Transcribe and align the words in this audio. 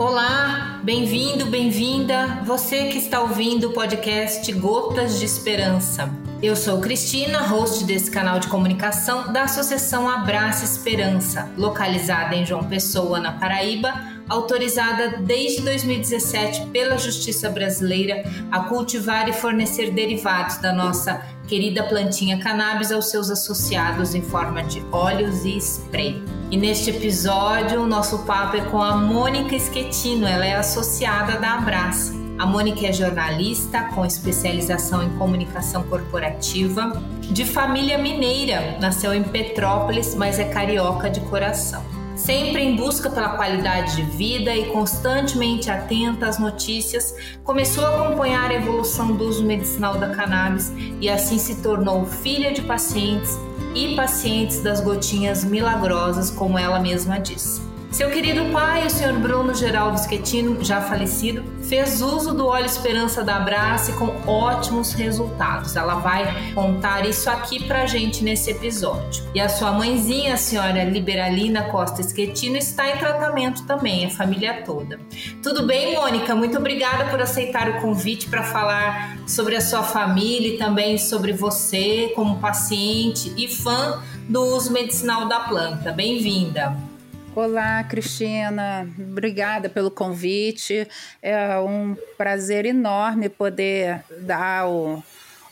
Olá, 0.00 0.80
bem-vindo, 0.82 1.44
bem-vinda, 1.44 2.40
você 2.46 2.88
que 2.88 2.96
está 2.96 3.20
ouvindo 3.20 3.68
o 3.68 3.72
podcast 3.74 4.50
Gotas 4.50 5.18
de 5.18 5.26
Esperança. 5.26 6.08
Eu 6.42 6.56
sou 6.56 6.80
Cristina, 6.80 7.42
host 7.42 7.84
desse 7.84 8.10
canal 8.10 8.38
de 8.38 8.48
comunicação 8.48 9.30
da 9.30 9.42
Associação 9.42 10.08
Abraça 10.08 10.64
Esperança, 10.64 11.52
localizada 11.54 12.34
em 12.34 12.46
João 12.46 12.64
Pessoa, 12.64 13.20
na 13.20 13.32
Paraíba, 13.32 13.92
autorizada 14.30 15.18
desde 15.18 15.60
2017 15.62 16.66
pela 16.66 16.96
Justiça 16.96 17.50
Brasileira 17.50 18.22
a 18.50 18.60
cultivar 18.60 19.28
e 19.28 19.32
fornecer 19.32 19.90
derivados 19.90 20.58
da 20.58 20.72
nossa 20.72 21.20
querida 21.48 21.82
plantinha 21.82 22.38
cannabis 22.38 22.92
aos 22.92 23.10
seus 23.10 23.28
associados 23.28 24.14
em 24.14 24.22
forma 24.22 24.62
de 24.62 24.82
óleos 24.92 25.44
e 25.44 25.56
spray. 25.56 26.22
E 26.48 26.56
neste 26.56 26.90
episódio, 26.90 27.82
o 27.82 27.86
nosso 27.86 28.20
papo 28.20 28.56
é 28.56 28.60
com 28.60 28.80
a 28.80 28.96
Mônica 28.96 29.58
Schettino, 29.58 30.26
ela 30.26 30.46
é 30.46 30.54
associada 30.54 31.38
da 31.38 31.54
Abraça. 31.54 32.14
A 32.38 32.46
Mônica 32.46 32.86
é 32.86 32.92
jornalista 32.92 33.82
com 33.94 34.06
especialização 34.06 35.02
em 35.02 35.10
comunicação 35.18 35.82
corporativa, 35.82 37.02
de 37.20 37.44
família 37.44 37.98
mineira, 37.98 38.78
nasceu 38.80 39.12
em 39.12 39.22
Petrópolis, 39.22 40.14
mas 40.14 40.38
é 40.38 40.44
carioca 40.44 41.10
de 41.10 41.20
coração. 41.20 41.99
Sempre 42.24 42.62
em 42.62 42.76
busca 42.76 43.08
pela 43.08 43.30
qualidade 43.30 43.96
de 43.96 44.02
vida 44.02 44.54
e 44.54 44.66
constantemente 44.66 45.70
atenta 45.70 46.26
às 46.26 46.38
notícias, 46.38 47.14
começou 47.42 47.84
a 47.86 47.96
acompanhar 47.96 48.50
a 48.50 48.54
evolução 48.54 49.16
do 49.16 49.24
uso 49.24 49.42
medicinal 49.42 49.96
da 49.96 50.10
cannabis 50.10 50.70
e 51.00 51.08
assim 51.08 51.38
se 51.38 51.62
tornou 51.62 52.04
filha 52.04 52.52
de 52.52 52.60
pacientes 52.60 53.38
e 53.74 53.96
pacientes 53.96 54.60
das 54.62 54.82
gotinhas 54.82 55.44
milagrosas, 55.44 56.30
como 56.30 56.58
ela 56.58 56.78
mesma 56.78 57.18
diz. 57.18 57.69
Seu 57.90 58.08
querido 58.08 58.52
pai, 58.52 58.86
o 58.86 58.90
senhor 58.90 59.18
Bruno 59.18 59.52
Geraldo 59.52 59.98
Schettino, 59.98 60.62
já 60.62 60.80
falecido, 60.80 61.42
fez 61.64 62.00
uso 62.00 62.32
do 62.32 62.46
óleo 62.46 62.64
Esperança 62.64 63.24
da 63.24 63.36
Abrace 63.36 63.92
com 63.94 64.06
ótimos 64.30 64.92
resultados. 64.92 65.74
Ela 65.74 65.96
vai 65.96 66.52
contar 66.54 67.04
isso 67.04 67.28
aqui 67.28 67.64
pra 67.64 67.86
gente 67.86 68.22
nesse 68.22 68.52
episódio. 68.52 69.24
E 69.34 69.40
a 69.40 69.48
sua 69.48 69.72
mãezinha, 69.72 70.34
a 70.34 70.36
senhora 70.36 70.84
Liberalina 70.84 71.64
Costa 71.64 72.00
Schettino, 72.04 72.56
está 72.56 72.88
em 72.88 72.96
tratamento 72.96 73.66
também, 73.66 74.06
a 74.06 74.10
família 74.10 74.62
toda. 74.62 75.00
Tudo 75.42 75.66
bem, 75.66 75.96
Mônica? 75.96 76.32
Muito 76.32 76.56
obrigada 76.58 77.06
por 77.06 77.20
aceitar 77.20 77.68
o 77.68 77.80
convite 77.80 78.28
para 78.28 78.44
falar 78.44 79.18
sobre 79.26 79.56
a 79.56 79.60
sua 79.60 79.82
família 79.82 80.54
e 80.54 80.58
também 80.58 80.96
sobre 80.96 81.32
você 81.32 82.12
como 82.14 82.38
paciente 82.38 83.34
e 83.36 83.48
fã 83.48 84.00
do 84.28 84.44
uso 84.44 84.72
medicinal 84.72 85.26
da 85.26 85.40
planta. 85.40 85.90
Bem-vinda. 85.90 86.89
Olá, 87.34 87.84
Cristina. 87.84 88.92
Obrigada 88.98 89.68
pelo 89.68 89.88
convite. 89.88 90.86
É 91.22 91.58
um 91.60 91.96
prazer 92.18 92.66
enorme 92.66 93.28
poder 93.28 94.02
dar 94.18 94.68
o, 94.68 95.00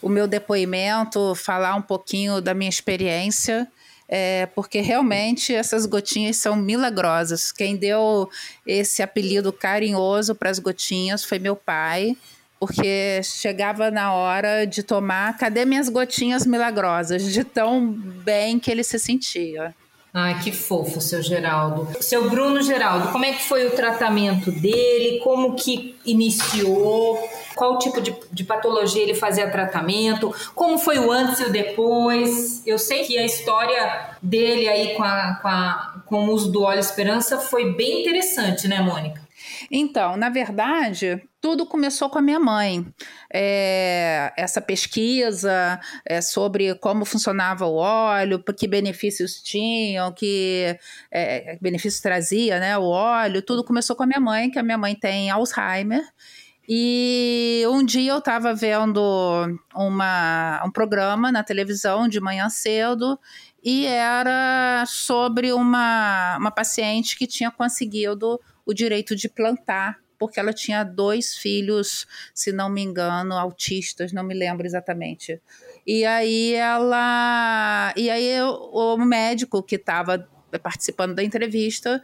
o 0.03 0.09
meu 0.09 0.27
depoimento, 0.27 1.37
falar 1.37 1.77
um 1.77 1.83
pouquinho 1.83 2.41
da 2.41 2.53
minha 2.53 2.69
experiência. 2.69 3.69
É, 4.09 4.47
porque 4.47 4.81
realmente 4.81 5.55
essas 5.55 5.87
gotinhas 5.87 6.39
são 6.39 6.57
milagrosas. 6.57 7.53
Quem 7.53 7.77
deu 7.77 8.29
esse 8.67 9.01
apelido 9.01 9.53
carinhoso 9.53 10.35
para 10.35 10.51
as 10.51 10.59
gotinhas 10.59 11.23
foi 11.23 11.39
meu 11.39 11.55
pai, 11.55 12.17
porque 12.59 13.23
chegava 13.23 13.89
na 13.89 14.13
hora 14.13 14.67
de 14.67 14.83
tomar, 14.83 15.37
cadê 15.37 15.65
minhas 15.65 15.89
gotinhas 15.89 16.45
milagrosas? 16.45 17.23
De 17.33 17.45
tão 17.45 17.93
bem 17.93 18.59
que 18.59 18.69
ele 18.69 18.83
se 18.83 18.99
sentia. 18.99 19.75
Ai, 20.21 20.41
que 20.41 20.51
fofo, 20.51 21.01
seu 21.01 21.23
Geraldo. 21.23 21.87
Seu 22.01 22.29
Bruno 22.29 22.61
Geraldo, 22.61 23.13
como 23.13 23.25
é 23.25 23.33
que 23.35 23.45
foi 23.45 23.69
o 23.69 23.71
tratamento 23.71 24.51
dele? 24.51 25.21
Como 25.21 25.55
que 25.55 25.95
iniciou? 26.05 27.17
Qual 27.55 27.79
tipo 27.79 28.01
de, 28.01 28.13
de 28.33 28.43
patologia 28.43 29.01
ele 29.01 29.15
fazia 29.15 29.49
tratamento? 29.49 30.35
Como 30.57 30.77
foi 30.77 30.99
o 30.99 31.13
antes 31.13 31.39
e 31.39 31.45
o 31.45 31.53
depois? 31.53 32.67
Eu 32.67 32.81
sei 32.81 33.05
que 33.05 33.17
a 33.17 33.25
história 33.25 34.11
dele 34.21 34.69
aí 34.69 34.95
com, 34.97 35.05
a, 35.05 35.39
com, 35.41 35.49
a, 35.49 36.03
com 36.05 36.25
o 36.25 36.33
uso 36.33 36.51
do 36.51 36.63
óleo 36.63 36.81
esperança 36.81 37.39
foi 37.39 37.73
bem 37.75 38.01
interessante, 38.01 38.67
né, 38.67 38.81
Mônica? 38.81 39.21
Então, 39.71 40.17
na 40.17 40.31
verdade, 40.31 41.23
tudo 41.41 41.67
começou 41.67 42.11
com 42.11 42.19
a 42.19 42.23
minha 42.23 42.41
mãe. 42.41 42.87
É, 43.33 44.33
essa 44.37 44.61
pesquisa 44.61 45.81
é, 46.05 46.21
sobre 46.21 46.75
como 46.77 47.05
funcionava 47.05 47.67
o 47.67 47.77
óleo, 47.77 48.43
que 48.43 48.67
benefícios 48.67 49.41
tinham, 49.43 50.13
que 50.13 50.77
é, 51.11 51.59
benefícios 51.61 52.01
trazia 52.01 52.59
né, 52.59 52.77
o 52.77 52.85
óleo, 52.85 53.43
tudo 53.43 53.65
começou 53.65 53.95
com 53.95 54.03
a 54.03 54.07
minha 54.07 54.21
mãe, 54.21 54.51
que 54.51 54.59
a 54.59 54.63
minha 54.63 54.79
mãe 54.79 54.95
tem 54.95 55.31
Alzheimer. 55.31 56.05
E 56.71 57.65
um 57.71 57.83
dia 57.83 58.13
eu 58.13 58.19
estava 58.19 58.53
vendo 58.53 59.01
uma, 59.75 60.63
um 60.67 60.71
programa 60.71 61.33
na 61.33 61.43
televisão 61.43 62.07
de 62.07 62.21
manhã 62.21 62.51
cedo 62.51 63.19
e 63.65 63.87
era 63.87 64.85
sobre 64.87 65.51
uma, 65.51 66.37
uma 66.37 66.51
paciente 66.51 67.17
que 67.17 67.27
tinha 67.27 67.51
conseguido 67.51 68.39
o 68.67 68.75
direito 68.75 69.17
de 69.17 69.31
plantar, 69.31 69.99
porque 70.19 70.41
ela 70.41 70.53
tinha 70.53 70.85
dois 70.85 71.37
filhos, 71.37 72.07
se 72.35 72.53
não 72.53 72.69
me 72.69 72.83
engano, 72.83 73.35
autistas, 73.35 74.13
não 74.13 74.23
me 74.23 74.35
lembro 74.35 74.67
exatamente. 74.67 75.41
E 75.87 76.05
aí 76.05 76.55
ela. 76.55 77.93
E 77.97 78.11
aí 78.11 78.43
o 78.43 78.97
médico 78.99 79.63
que 79.63 79.77
estava 79.77 80.29
participando 80.63 81.15
da 81.15 81.23
entrevista 81.23 82.03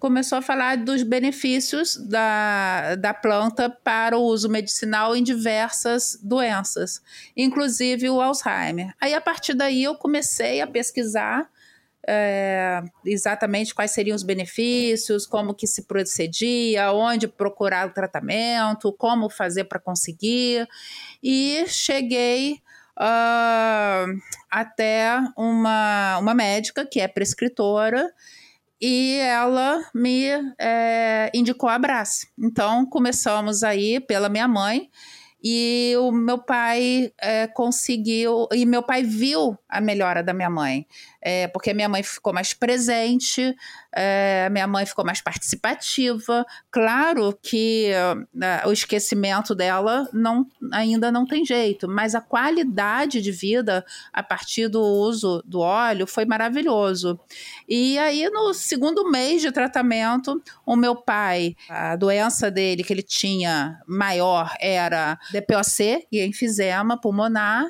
começou 0.00 0.38
a 0.38 0.42
falar 0.42 0.78
dos 0.78 1.02
benefícios 1.02 1.94
da, 1.96 2.96
da 2.96 3.12
planta 3.12 3.68
para 3.68 4.16
o 4.16 4.22
uso 4.22 4.48
medicinal 4.48 5.14
em 5.14 5.22
diversas 5.22 6.18
doenças, 6.22 7.02
inclusive 7.36 8.08
o 8.08 8.18
Alzheimer. 8.18 8.94
Aí, 8.98 9.12
a 9.12 9.20
partir 9.20 9.52
daí, 9.52 9.84
eu 9.84 9.94
comecei 9.94 10.62
a 10.62 10.66
pesquisar 10.66 11.50
é, 12.12 12.82
exatamente 13.04 13.72
quais 13.72 13.92
seriam 13.92 14.16
os 14.16 14.24
benefícios, 14.24 15.26
como 15.26 15.54
que 15.54 15.64
se 15.64 15.86
procedia, 15.86 16.92
onde 16.92 17.28
procurar 17.28 17.86
o 17.86 17.94
tratamento, 17.94 18.92
como 18.92 19.30
fazer 19.30 19.64
para 19.64 19.78
conseguir. 19.78 20.66
E 21.22 21.64
cheguei 21.68 22.54
uh, 22.98 24.20
até 24.50 25.20
uma, 25.36 26.18
uma 26.18 26.34
médica 26.34 26.84
que 26.84 26.98
é 26.98 27.06
prescritora 27.06 28.12
e 28.80 29.18
ela 29.18 29.80
me 29.94 30.26
é, 30.58 31.30
indicou 31.32 31.68
a 31.68 31.76
Abrace. 31.76 32.26
Então 32.36 32.84
começamos 32.86 33.62
aí 33.62 34.00
pela 34.00 34.28
minha 34.28 34.48
mãe 34.48 34.90
e 35.42 35.94
o 35.98 36.12
meu 36.12 36.38
pai 36.38 37.12
é, 37.18 37.46
conseguiu 37.46 38.46
e 38.52 38.66
meu 38.66 38.82
pai 38.82 39.02
viu 39.02 39.56
a 39.68 39.80
melhora 39.80 40.22
da 40.22 40.32
minha 40.32 40.50
mãe. 40.50 40.86
É, 41.20 41.48
porque 41.48 41.74
minha 41.74 41.88
mãe 41.88 42.02
ficou 42.02 42.32
mais 42.32 42.54
presente, 42.54 43.54
é, 43.92 44.48
minha 44.50 44.66
mãe 44.66 44.86
ficou 44.86 45.04
mais 45.04 45.20
participativa. 45.20 46.46
Claro 46.70 47.36
que 47.42 47.90
uh, 47.92 48.68
o 48.68 48.72
esquecimento 48.72 49.54
dela 49.54 50.08
não, 50.12 50.46
ainda 50.72 51.10
não 51.10 51.26
tem 51.26 51.44
jeito, 51.44 51.88
mas 51.88 52.14
a 52.14 52.20
qualidade 52.20 53.20
de 53.20 53.32
vida 53.32 53.84
a 54.12 54.22
partir 54.22 54.68
do 54.68 54.80
uso 54.80 55.42
do 55.44 55.60
óleo 55.60 56.06
foi 56.06 56.24
maravilhoso. 56.24 57.18
E 57.68 57.98
aí, 57.98 58.28
no 58.30 58.54
segundo 58.54 59.10
mês 59.10 59.42
de 59.42 59.50
tratamento, 59.50 60.40
o 60.64 60.76
meu 60.76 60.94
pai, 60.94 61.56
a 61.68 61.96
doença 61.96 62.50
dele 62.50 62.84
que 62.84 62.92
ele 62.92 63.02
tinha 63.02 63.80
maior 63.86 64.54
era 64.60 65.18
DPOC 65.32 66.06
e 66.12 66.24
enfisema 66.24 67.00
pulmonar, 67.00 67.66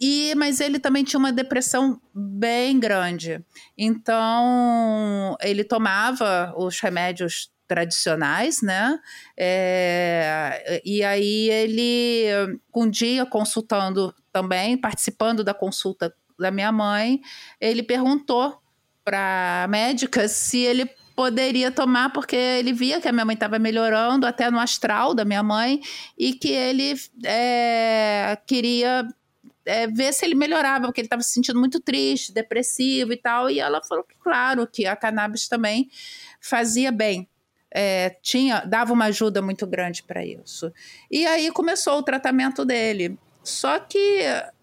e, 0.00 0.34
mas 0.36 0.60
ele 0.60 0.78
também 0.78 1.04
tinha 1.04 1.18
uma 1.18 1.32
depressão 1.32 2.00
bem 2.14 2.78
grande. 2.78 3.44
Então, 3.76 5.36
ele 5.40 5.64
tomava 5.64 6.54
os 6.56 6.78
remédios 6.80 7.50
tradicionais, 7.66 8.62
né? 8.62 8.98
É, 9.36 10.80
e 10.84 11.04
aí 11.04 11.50
ele, 11.50 12.26
um 12.74 12.88
dia 12.88 13.26
consultando 13.26 14.14
também, 14.32 14.76
participando 14.78 15.44
da 15.44 15.52
consulta 15.52 16.14
da 16.38 16.50
minha 16.50 16.72
mãe, 16.72 17.20
ele 17.60 17.82
perguntou 17.82 18.58
para 19.04 19.64
a 19.64 19.68
médica 19.68 20.28
se 20.28 20.58
ele 20.58 20.88
poderia 21.16 21.72
tomar, 21.72 22.12
porque 22.12 22.36
ele 22.36 22.72
via 22.72 23.00
que 23.00 23.08
a 23.08 23.12
minha 23.12 23.24
mãe 23.24 23.34
estava 23.34 23.58
melhorando, 23.58 24.24
até 24.24 24.50
no 24.50 24.60
astral 24.60 25.14
da 25.14 25.24
minha 25.24 25.42
mãe, 25.42 25.80
e 26.16 26.32
que 26.32 26.52
ele 26.52 26.94
é, 27.24 28.38
queria 28.46 29.04
é, 29.68 29.86
ver 29.86 30.12
se 30.12 30.24
ele 30.24 30.34
melhorava, 30.34 30.86
porque 30.86 31.00
ele 31.00 31.06
estava 31.06 31.22
se 31.22 31.32
sentindo 31.32 31.58
muito 31.58 31.78
triste, 31.78 32.32
depressivo 32.32 33.12
e 33.12 33.16
tal. 33.16 33.50
E 33.50 33.60
ela 33.60 33.82
falou 33.82 34.02
que, 34.02 34.14
claro, 34.16 34.66
que 34.66 34.86
a 34.86 34.96
cannabis 34.96 35.46
também 35.46 35.90
fazia 36.40 36.90
bem. 36.90 37.28
É, 37.70 38.16
tinha 38.22 38.60
dava 38.60 38.94
uma 38.94 39.04
ajuda 39.06 39.42
muito 39.42 39.66
grande 39.66 40.02
para 40.02 40.24
isso. 40.24 40.72
E 41.10 41.26
aí 41.26 41.50
começou 41.52 41.98
o 41.98 42.02
tratamento 42.02 42.64
dele. 42.64 43.18
Só 43.44 43.78
que 43.78 44.20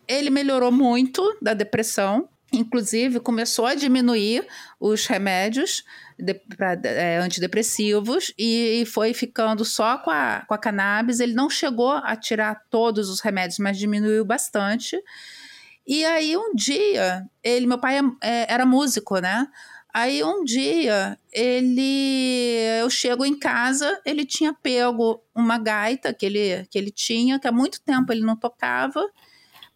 ele 0.08 0.30
melhorou 0.30 0.72
muito 0.72 1.38
da 1.42 1.54
depressão, 1.54 2.28
inclusive 2.52 3.20
começou 3.20 3.66
a 3.66 3.76
diminuir 3.76 4.48
os 4.80 5.06
remédios 5.06 5.84
de, 6.18 6.34
pra, 6.34 6.74
é, 6.84 7.18
antidepressivos 7.18 8.34
e, 8.38 8.82
e, 8.82 8.86
foi 8.86 9.14
ficando 9.14 9.66
só 9.66 9.98
com 9.98 10.10
a, 10.10 10.46
com 10.48 10.54
a 10.54 10.58
cannabis. 10.58 11.20
Ele 11.20 11.34
não 11.34 11.50
chegou 11.50 11.92
a 11.92 12.16
tirar 12.16 12.64
todos 12.70 13.10
os 13.10 13.20
remédios, 13.20 13.60
mas 13.60 13.78
diminuiu 13.78 14.24
bastante. 14.24 14.98
E 15.86 16.04
aí 16.06 16.36
um 16.38 16.56
dia, 16.56 17.26
ele, 17.44 17.68
meu 17.68 17.78
pai 17.78 18.00
é, 18.00 18.02
é 18.22 18.54
era 18.54 18.66
músico, 18.66 19.20
né? 19.20 19.48
Aí 19.94 20.22
um 20.24 20.44
dia 20.44 21.18
ele, 21.32 22.60
eu 22.82 22.90
chego 22.90 23.26
em 23.26 23.38
casa, 23.38 24.02
ele 24.06 24.26
tinha 24.26 24.54
pego 24.54 25.24
uma 25.34 25.58
gaita 25.58 26.14
que 26.14 26.26
ele, 26.26 26.66
que 26.70 26.78
ele 26.78 26.92
tinha, 26.92 27.40
que 27.40 27.48
há 27.48 27.52
muito 27.52 27.82
tempo 27.82 28.12
ele 28.12 28.22
não 28.22 28.36
tocava, 28.36 29.02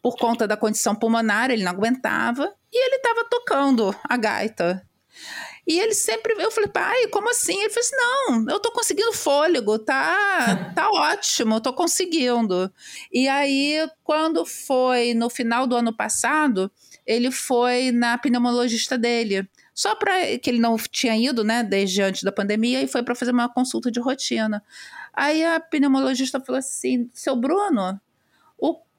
por 0.02 0.18
conta 0.18 0.46
da 0.46 0.58
condição 0.58 0.96
pulmonar, 0.96 1.52
ele 1.52 1.64
não 1.64 1.72
aguentava, 1.72 2.54
e 2.72 2.86
ele 2.86 2.96
estava 2.96 3.26
tocando 3.26 3.96
a 4.04 4.18
gaita. 4.18 4.86
E 5.70 5.80
ele 5.80 5.94
sempre, 5.94 6.34
eu 6.42 6.50
falei, 6.50 6.68
pai, 6.68 7.08
como 7.10 7.30
assim? 7.30 7.60
Ele 7.60 7.70
falou 7.70 7.86
assim: 7.86 7.96
não, 7.96 8.54
eu 8.54 8.60
tô 8.60 8.72
conseguindo 8.72 9.14
fôlego, 9.14 9.78
tá, 9.78 10.72
tá 10.74 10.90
ótimo, 10.90 11.56
eu 11.56 11.62
tô 11.62 11.72
conseguindo. 11.72 12.74
E 13.12 13.28
aí, 13.28 13.88
quando 14.04 14.46
foi 14.48 15.14
no 15.14 15.30
final 15.30 15.68
do 15.68 15.76
ano 15.76 15.96
passado, 15.96 16.72
ele 17.06 17.30
foi 17.30 17.92
na 17.92 18.18
pneumologista 18.18 18.98
dele. 18.98 19.48
Só 19.74 19.96
para 19.96 20.38
que 20.40 20.50
ele 20.50 20.60
não 20.60 20.76
tinha 20.76 21.16
ido, 21.16 21.44
né, 21.44 21.64
desde 21.64 22.02
antes 22.02 22.24
da 22.24 22.32
pandemia, 22.32 22.82
e 22.82 22.88
foi 22.88 23.04
para 23.04 23.16
fazer 23.16 23.32
uma 23.32 23.48
consulta 23.48 23.92
de 23.92 24.00
rotina. 24.00 24.64
Aí 25.14 25.46
a 25.46 25.60
pneumologista 25.60 26.40
falou 26.40 26.58
assim: 26.58 27.10
seu 27.14 27.36
Bruno, 27.36 28.02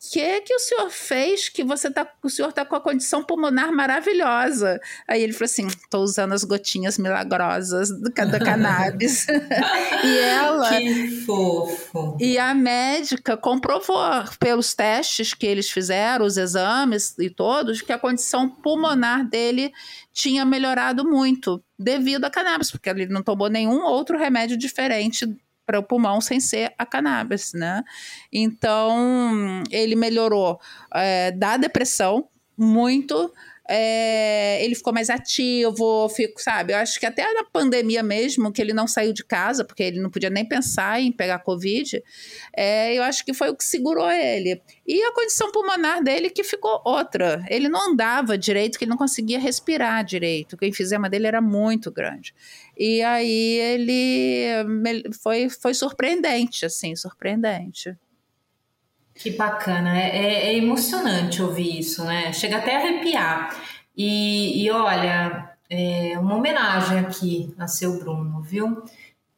que 0.00 0.41
que 0.41 0.55
o 0.55 0.58
senhor 0.58 0.91
fez 0.91 1.50
que 1.50 1.62
você 1.62 1.91
tá, 1.91 2.11
o 2.23 2.31
senhor 2.31 2.52
tá 2.55 2.64
com 2.64 2.75
a 2.75 2.81
condição 2.81 3.23
pulmonar 3.23 3.70
maravilhosa? 3.70 4.81
Aí 5.06 5.23
ele 5.23 5.35
falou 5.35 5.44
assim, 5.44 5.69
tô 5.91 5.99
usando 5.99 6.32
as 6.32 6.43
gotinhas 6.43 6.97
milagrosas 6.97 7.91
do, 7.91 8.08
da 8.11 8.38
cannabis. 8.38 9.26
e 10.02 10.19
ela... 10.19 10.69
Que 10.70 11.20
fofo! 11.26 12.17
E 12.19 12.38
a 12.38 12.55
médica 12.55 13.37
comprovou 13.37 14.00
pelos 14.38 14.73
testes 14.73 15.35
que 15.35 15.47
eles 15.47 15.70
fizeram, 15.70 16.25
os 16.25 16.38
exames 16.38 17.14
e 17.19 17.29
todos, 17.29 17.82
que 17.82 17.93
a 17.93 17.99
condição 17.99 18.49
pulmonar 18.49 19.29
dele 19.29 19.70
tinha 20.14 20.47
melhorado 20.47 21.05
muito 21.05 21.62
devido 21.79 22.25
à 22.25 22.31
cannabis, 22.31 22.70
porque 22.70 22.88
ele 22.88 23.06
não 23.06 23.23
tomou 23.23 23.50
nenhum 23.50 23.82
outro 23.82 24.19
remédio 24.19 24.56
diferente 24.56 25.26
para 25.70 25.78
o 25.78 25.84
pulmão 25.84 26.20
sem 26.20 26.40
ser 26.40 26.75
a 26.76 26.84
cannabis, 26.84 27.52
né? 27.55 27.84
Então, 28.32 29.62
ele 29.70 29.94
melhorou 29.94 30.58
é, 30.93 31.31
da 31.31 31.56
depressão 31.56 32.28
muito, 32.58 33.32
é, 33.69 34.64
ele 34.64 34.75
ficou 34.75 34.93
mais 34.93 35.08
ativo, 35.08 36.08
fico, 36.08 36.43
sabe? 36.43 36.72
Eu 36.72 36.78
acho 36.78 36.99
que 36.99 37.06
até 37.06 37.22
na 37.32 37.44
pandemia 37.44 38.02
mesmo, 38.02 38.52
que 38.52 38.61
ele 38.61 38.72
não 38.72 38.88
saiu 38.88 39.12
de 39.12 39.25
casa, 39.25 39.64
porque 39.64 39.84
ele 39.84 40.00
não 40.00 40.11
podia 40.11 40.28
nem 40.28 40.44
pensar 40.44 41.00
em 41.00 41.12
pegar 41.12 41.38
Covid, 41.38 42.02
é, 42.56 42.99
eu 42.99 43.05
acho 43.05 43.25
que 43.25 43.32
foi 43.32 43.49
o 43.49 43.55
que 43.55 43.62
segurou 43.62 44.11
ele. 44.11 44.61
E 44.84 45.00
a 45.05 45.14
condição 45.14 45.52
pulmonar 45.52 46.02
dele 46.02 46.31
que 46.31 46.43
ficou 46.43 46.82
outra. 46.84 47.44
Ele 47.49 47.69
não 47.69 47.93
andava 47.93 48.37
direito, 48.37 48.76
que 48.76 48.84
ele 48.84 48.90
não 48.90 48.99
conseguia 48.99 49.38
respirar 49.38 50.05
direito, 50.05 50.56
que 50.56 50.64
o 50.64 50.69
enfisema 50.69 51.08
dele 51.08 51.28
era 51.28 51.40
muito 51.40 51.93
grande. 51.93 52.34
E 52.82 53.03
aí 53.03 53.59
ele 53.59 55.12
foi, 55.23 55.50
foi 55.50 55.75
surpreendente, 55.75 56.65
assim, 56.65 56.97
surpreendente. 56.97 57.94
Que 59.15 59.32
bacana, 59.32 60.00
é, 60.00 60.09
é, 60.09 60.47
é, 60.47 60.56
emocionante 60.56 61.43
ouvir 61.43 61.79
isso, 61.79 62.03
né? 62.06 62.32
Chega 62.32 62.56
até 62.56 62.75
a 62.75 62.79
arrepiar. 62.79 63.55
E, 63.94 64.65
e 64.65 64.71
olha, 64.71 65.50
é 65.69 66.19
uma 66.19 66.37
homenagem 66.37 67.00
aqui 67.00 67.55
a 67.59 67.69
seu 67.69 67.99
Bruno, 67.99 68.41
viu? 68.41 68.83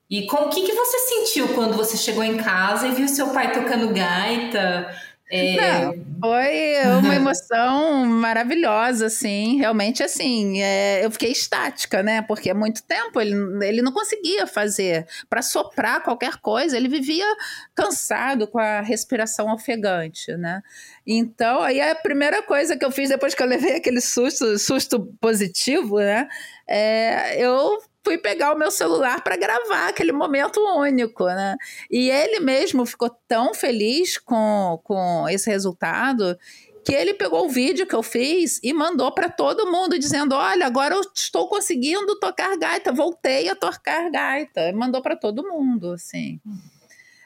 E 0.08 0.24
com 0.28 0.36
o 0.36 0.48
que, 0.48 0.62
que 0.62 0.72
você 0.72 0.98
sentiu 1.00 1.48
quando 1.48 1.76
você 1.76 1.96
chegou 1.96 2.22
em 2.22 2.36
casa 2.36 2.86
e 2.86 2.94
viu 2.94 3.08
seu 3.08 3.30
pai 3.30 3.50
tocando 3.50 3.92
gaita? 3.92 4.94
É... 5.28 5.98
Foi 6.22 6.76
uma 7.00 7.16
emoção 7.16 8.06
maravilhosa, 8.06 9.06
assim, 9.06 9.56
realmente 9.58 10.04
assim, 10.04 10.62
é, 10.62 11.04
eu 11.04 11.10
fiquei 11.10 11.32
estática, 11.32 12.00
né, 12.00 12.22
porque 12.22 12.48
há 12.48 12.54
muito 12.54 12.80
tempo 12.84 13.20
ele, 13.20 13.34
ele 13.66 13.82
não 13.82 13.90
conseguia 13.90 14.46
fazer, 14.46 15.04
para 15.28 15.42
soprar 15.42 16.00
qualquer 16.00 16.36
coisa, 16.36 16.76
ele 16.76 16.88
vivia 16.88 17.26
cansado 17.74 18.46
com 18.46 18.60
a 18.60 18.80
respiração 18.82 19.52
ofegante, 19.52 20.36
né, 20.36 20.62
então 21.04 21.60
aí 21.60 21.80
a 21.80 21.92
primeira 21.96 22.40
coisa 22.44 22.76
que 22.76 22.84
eu 22.84 22.92
fiz 22.92 23.08
depois 23.08 23.34
que 23.34 23.42
eu 23.42 23.48
levei 23.48 23.74
aquele 23.74 24.00
susto, 24.00 24.56
susto 24.60 25.12
positivo, 25.20 25.98
né, 25.98 26.28
é, 26.68 27.36
eu 27.44 27.80
fui 28.04 28.18
pegar 28.18 28.52
o 28.52 28.58
meu 28.58 28.70
celular 28.70 29.22
para 29.22 29.36
gravar 29.36 29.88
aquele 29.88 30.12
momento 30.12 30.60
único, 30.76 31.24
né? 31.26 31.56
E 31.90 32.10
ele 32.10 32.40
mesmo 32.40 32.84
ficou 32.84 33.10
tão 33.28 33.54
feliz 33.54 34.18
com, 34.18 34.80
com 34.82 35.28
esse 35.28 35.48
resultado 35.48 36.36
que 36.84 36.92
ele 36.92 37.14
pegou 37.14 37.46
o 37.46 37.48
vídeo 37.48 37.86
que 37.86 37.94
eu 37.94 38.02
fiz 38.02 38.58
e 38.62 38.72
mandou 38.72 39.12
para 39.12 39.28
todo 39.28 39.70
mundo 39.70 39.98
dizendo: 39.98 40.34
"Olha, 40.34 40.66
agora 40.66 40.94
eu 40.94 41.00
estou 41.14 41.48
conseguindo 41.48 42.18
tocar 42.18 42.56
gaita, 42.56 42.92
voltei 42.92 43.48
a 43.48 43.54
tocar 43.54 44.10
gaita". 44.10 44.72
Mandou 44.72 45.00
para 45.00 45.16
todo 45.16 45.48
mundo, 45.48 45.92
assim. 45.92 46.40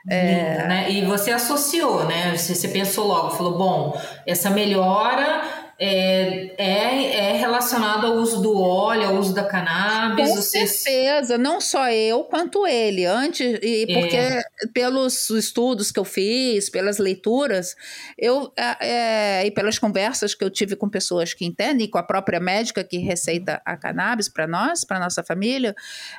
É... 0.08 0.68
Né? 0.68 0.90
E 0.92 1.04
você 1.04 1.32
associou, 1.32 2.04
né? 2.06 2.36
Você, 2.36 2.54
você 2.54 2.68
pensou 2.68 3.06
logo, 3.06 3.30
falou: 3.30 3.56
bom, 3.56 4.00
essa 4.26 4.50
melhora 4.50 5.65
é, 5.78 6.54
é, 6.56 7.16
é 7.16 7.32
relacionado 7.36 8.06
ao 8.06 8.14
uso 8.14 8.40
do 8.40 8.58
óleo, 8.58 9.08
ao 9.08 9.16
uso 9.16 9.34
da 9.34 9.44
cannabis. 9.44 10.30
Com 10.30 10.42
certeza, 10.42 11.36
não 11.36 11.60
só 11.60 11.90
eu 11.90 12.24
quanto 12.24 12.66
ele. 12.66 13.04
Antes, 13.04 13.58
e 13.62 13.86
porque 13.92 14.16
é. 14.16 14.42
pelos 14.72 15.28
estudos 15.30 15.92
que 15.92 15.98
eu 15.98 16.04
fiz, 16.04 16.70
pelas 16.70 16.98
leituras, 16.98 17.76
eu 18.16 18.52
é, 18.56 18.76
é, 18.80 19.46
e 19.46 19.50
pelas 19.50 19.78
conversas 19.78 20.34
que 20.34 20.42
eu 20.42 20.50
tive 20.50 20.76
com 20.76 20.88
pessoas 20.88 21.34
que 21.34 21.44
entendem, 21.44 21.88
com 21.88 21.98
a 21.98 22.02
própria 22.02 22.40
médica 22.40 22.82
que 22.82 22.98
receita 22.98 23.60
a 23.64 23.76
cannabis 23.76 24.28
para 24.28 24.46
nós, 24.46 24.82
para 24.82 24.98
nossa 24.98 25.22
família, 25.22 25.74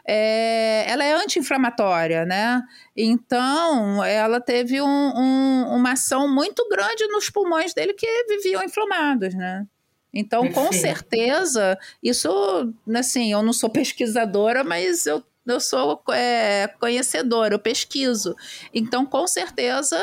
é, 0.07 0.86
ela 0.88 1.04
é 1.04 1.13
anti-inflamatória, 1.13 2.25
né? 2.25 2.62
Então, 2.98 4.04
ela 4.04 4.42
teve 4.42 4.82
um, 4.82 4.88
um, 4.88 5.76
uma 5.76 5.92
ação 5.92 6.28
muito 6.28 6.68
grande 6.68 7.06
nos 7.10 7.30
pulmões 7.30 7.72
dele 7.72 7.94
que 7.94 8.08
viviam 8.28 8.64
inflamados, 8.64 9.36
né? 9.36 9.68
Então, 10.12 10.42
Perfeito. 10.42 10.68
com 10.68 10.74
certeza, 10.74 11.78
isso, 12.02 12.74
assim, 12.96 13.32
eu 13.32 13.44
não 13.44 13.54
sou 13.54 13.70
pesquisadora, 13.72 14.64
mas 14.64 15.06
eu 15.06 15.24
eu 15.54 15.60
sou 15.60 16.02
é, 16.12 16.68
conhecedora, 16.80 17.54
eu 17.56 17.60
pesquiso. 17.60 18.36
Então, 18.74 19.06
com 19.06 19.26
certeza, 19.28 19.98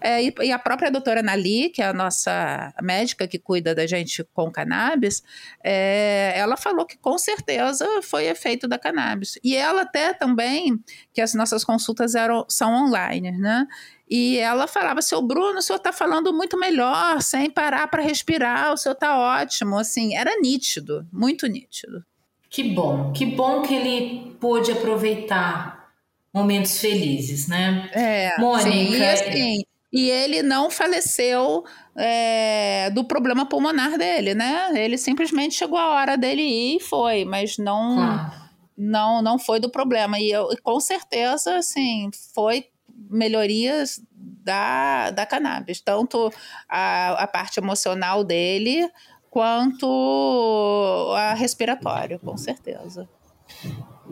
é, 0.00 0.22
e, 0.22 0.52
a 0.52 0.58
própria 0.58 0.90
doutora 0.90 1.22
Nali, 1.22 1.70
que 1.70 1.82
é 1.82 1.86
a 1.86 1.92
nossa 1.92 2.72
médica 2.82 3.26
que 3.26 3.38
cuida 3.38 3.74
da 3.74 3.86
gente 3.86 4.24
com 4.32 4.50
cannabis, 4.50 5.22
é, 5.64 6.32
ela 6.36 6.56
falou 6.56 6.84
que 6.86 6.96
com 6.98 7.18
certeza 7.18 7.86
foi 8.02 8.26
efeito 8.26 8.68
da 8.68 8.78
cannabis. 8.78 9.38
E 9.42 9.56
ela 9.56 9.82
até 9.82 10.12
também, 10.12 10.78
que 11.12 11.20
as 11.20 11.34
nossas 11.34 11.64
consultas 11.64 12.14
eram, 12.14 12.44
são 12.48 12.72
online, 12.72 13.32
né? 13.32 13.66
E 14.10 14.38
ela 14.38 14.66
falava, 14.66 15.00
seu 15.00 15.22
Bruno, 15.22 15.60
o 15.60 15.62
senhor 15.62 15.76
está 15.76 15.92
falando 15.92 16.32
muito 16.32 16.58
melhor, 16.58 17.22
sem 17.22 17.48
parar 17.48 17.86
para 17.86 18.02
respirar, 18.02 18.72
o 18.72 18.76
senhor 18.76 18.94
está 18.94 19.16
ótimo. 19.16 19.78
Assim, 19.78 20.16
era 20.16 20.32
nítido, 20.40 21.06
muito 21.12 21.46
nítido. 21.46 22.04
Que 22.50 22.64
bom, 22.64 23.12
que 23.12 23.24
bom 23.24 23.62
que 23.62 23.72
ele 23.72 24.36
pôde 24.40 24.72
aproveitar 24.72 25.88
momentos 26.34 26.80
felizes, 26.80 27.46
né? 27.46 27.88
É, 27.92 28.40
Mônica. 28.40 28.70
Sim, 28.70 28.96
e, 28.96 29.04
assim, 29.04 29.62
e 29.92 30.10
ele 30.10 30.42
não 30.42 30.68
faleceu 30.68 31.64
é, 31.96 32.90
do 32.90 33.04
problema 33.04 33.46
pulmonar 33.46 33.96
dele, 33.96 34.34
né? 34.34 34.70
Ele 34.74 34.98
simplesmente 34.98 35.54
chegou 35.54 35.78
a 35.78 35.90
hora 35.90 36.16
dele 36.16 36.42
ir 36.42 36.76
e 36.76 36.80
foi, 36.80 37.24
mas 37.24 37.56
não, 37.56 37.94
claro. 37.94 38.32
não, 38.76 39.22
não 39.22 39.38
foi 39.38 39.60
do 39.60 39.70
problema. 39.70 40.18
E 40.18 40.30
eu, 40.30 40.48
com 40.62 40.80
certeza, 40.80 41.56
assim, 41.56 42.10
foi 42.34 42.66
melhorias 43.08 44.00
da, 44.12 45.10
da 45.10 45.24
cannabis, 45.24 45.80
tanto 45.80 46.32
a, 46.68 47.12
a 47.22 47.26
parte 47.26 47.60
emocional 47.60 48.24
dele 48.24 48.88
quanto 49.30 51.14
a 51.16 51.34
respiratório, 51.34 52.18
com 52.18 52.36
certeza. 52.36 53.08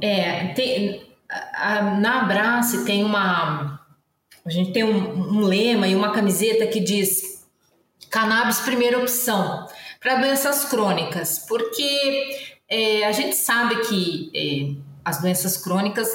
É, 0.01 0.49
tem, 0.55 1.03
a, 1.55 1.83
na 1.97 2.23
Abrace 2.23 2.85
tem 2.85 3.05
uma. 3.05 3.81
A 4.47 4.51
gente 4.51 4.73
tem 4.73 4.85
um, 4.85 5.39
um 5.39 5.41
lema 5.41 5.89
e 5.89 5.95
uma 5.95 6.13
camiseta 6.13 6.67
que 6.67 6.81
diz 6.81 7.47
cannabis 8.09 8.61
primeira 8.61 8.99
opção 8.99 9.67
para 10.01 10.17
doenças 10.17 10.65
crônicas, 10.65 11.41
porque 11.41 12.55
é, 12.69 13.05
a 13.05 13.13
gente 13.13 13.35
sabe 13.35 13.77
que 13.87 14.31
é, 14.35 14.88
as 15.05 15.21
doenças 15.21 15.57
crônicas 15.57 16.09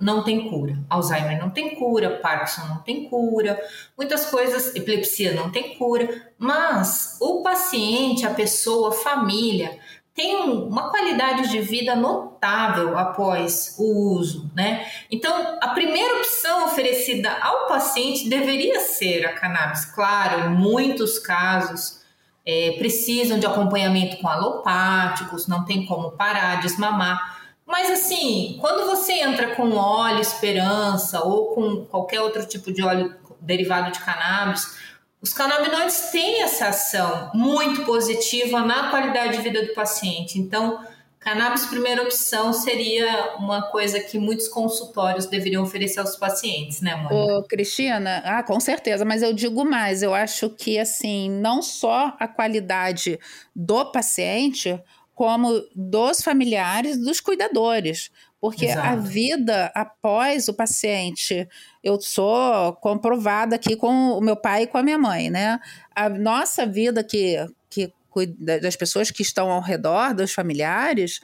não 0.00 0.22
têm 0.24 0.48
cura. 0.48 0.78
Alzheimer 0.88 1.38
não 1.38 1.50
tem 1.50 1.74
cura, 1.74 2.18
Parkinson 2.18 2.66
não 2.68 2.78
tem 2.78 3.08
cura, 3.08 3.60
muitas 3.96 4.26
coisas, 4.26 4.74
epilepsia 4.74 5.34
não 5.34 5.50
tem 5.50 5.76
cura, 5.76 6.32
mas 6.38 7.16
o 7.20 7.42
paciente, 7.42 8.26
a 8.26 8.34
pessoa, 8.34 8.90
a 8.90 8.92
família 8.92 9.78
tem 10.18 10.34
uma 10.34 10.90
qualidade 10.90 11.48
de 11.48 11.60
vida 11.60 11.94
notável 11.94 12.98
após 12.98 13.76
o 13.78 14.16
uso, 14.16 14.50
né? 14.52 14.84
Então, 15.08 15.56
a 15.62 15.68
primeira 15.68 16.16
opção 16.16 16.64
oferecida 16.64 17.30
ao 17.40 17.68
paciente 17.68 18.28
deveria 18.28 18.80
ser 18.80 19.24
a 19.24 19.32
cannabis. 19.34 19.84
Claro, 19.84 20.46
em 20.46 20.56
muitos 20.56 21.20
casos 21.20 22.02
é, 22.44 22.74
precisam 22.78 23.38
de 23.38 23.46
acompanhamento 23.46 24.16
com 24.16 24.26
alopáticos, 24.26 25.46
não 25.46 25.64
tem 25.64 25.86
como 25.86 26.10
parar, 26.10 26.62
desmamar. 26.62 27.38
Mas 27.68 27.90
assim, 27.90 28.56
quando 28.62 28.86
você 28.86 29.12
entra 29.12 29.54
com 29.54 29.74
óleo 29.74 30.20
esperança 30.20 31.22
ou 31.22 31.54
com 31.54 31.84
qualquer 31.84 32.22
outro 32.22 32.46
tipo 32.46 32.72
de 32.72 32.82
óleo 32.82 33.14
derivado 33.42 33.92
de 33.92 34.00
cannabis, 34.00 34.78
os 35.20 35.34
canabinoides 35.34 36.10
têm 36.10 36.42
essa 36.42 36.68
ação 36.68 37.30
muito 37.34 37.84
positiva 37.84 38.60
na 38.60 38.88
qualidade 38.88 39.36
de 39.36 39.42
vida 39.42 39.66
do 39.66 39.74
paciente. 39.74 40.38
Então, 40.38 40.82
cannabis 41.20 41.66
primeira 41.66 42.02
opção 42.02 42.54
seria 42.54 43.36
uma 43.36 43.70
coisa 43.70 44.00
que 44.00 44.18
muitos 44.18 44.48
consultórios 44.48 45.26
deveriam 45.26 45.62
oferecer 45.62 46.00
aos 46.00 46.16
pacientes, 46.16 46.80
né, 46.80 46.94
Mônica? 46.94 47.14
Ô, 47.14 47.42
Cristina, 47.42 48.22
ah, 48.24 48.42
com 48.42 48.58
certeza, 48.58 49.04
mas 49.04 49.22
eu 49.22 49.34
digo 49.34 49.62
mais, 49.62 50.02
eu 50.02 50.14
acho 50.14 50.48
que 50.48 50.78
assim, 50.78 51.28
não 51.28 51.60
só 51.60 52.16
a 52.18 52.26
qualidade 52.26 53.18
do 53.54 53.84
paciente, 53.92 54.80
como 55.18 55.60
dos 55.74 56.22
familiares, 56.22 56.96
dos 56.96 57.18
cuidadores. 57.18 58.08
Porque 58.40 58.66
Exato. 58.66 58.86
a 58.86 58.94
vida 58.94 59.72
após 59.74 60.46
o 60.46 60.54
paciente, 60.54 61.48
eu 61.82 62.00
sou 62.00 62.72
comprovada 62.74 63.56
aqui 63.56 63.74
com 63.74 64.12
o 64.12 64.20
meu 64.20 64.36
pai 64.36 64.62
e 64.62 64.66
com 64.68 64.78
a 64.78 64.82
minha 64.84 64.96
mãe, 64.96 65.28
né? 65.28 65.58
A 65.92 66.08
nossa 66.08 66.64
vida 66.64 67.02
que, 67.02 67.34
que 67.68 67.92
das 68.38 68.76
pessoas 68.76 69.10
que 69.10 69.22
estão 69.22 69.50
ao 69.50 69.60
redor, 69.60 70.14
dos 70.14 70.32
familiares, 70.32 71.20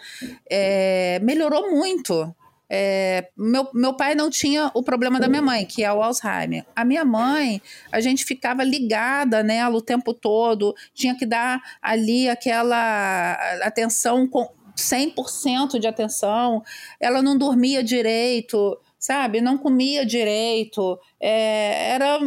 é, 0.51 1.21
melhorou 1.23 1.71
muito. 1.71 2.35
É, 2.77 3.29
meu, 3.37 3.71
meu 3.73 3.95
pai 3.95 4.17
não 4.17 4.29
tinha 4.29 4.69
o 4.75 4.83
problema 4.83 5.21
da 5.21 5.29
minha 5.29 5.41
mãe, 5.41 5.65
que 5.65 5.85
é 5.85 5.93
o 5.93 6.03
Alzheimer. 6.03 6.67
A 6.75 6.85
minha 6.85 7.05
mãe, 7.05 7.63
a 7.93 8.01
gente 8.01 8.25
ficava 8.25 8.65
ligada 8.65 9.45
nela 9.45 9.77
o 9.77 9.81
tempo 9.81 10.13
todo, 10.13 10.75
tinha 10.93 11.17
que 11.17 11.25
dar 11.25 11.63
ali 11.81 12.29
aquela 12.29 13.35
atenção 13.63 14.27
com 14.27 14.53
100% 14.77 15.79
de 15.79 15.87
atenção. 15.87 16.65
Ela 16.99 17.23
não 17.23 17.39
dormia 17.39 17.81
direito, 17.81 18.77
sabe? 18.99 19.41
Não 19.41 19.57
comia 19.57 20.05
direito. 20.05 20.99
É, 21.21 21.93
era 21.93 22.19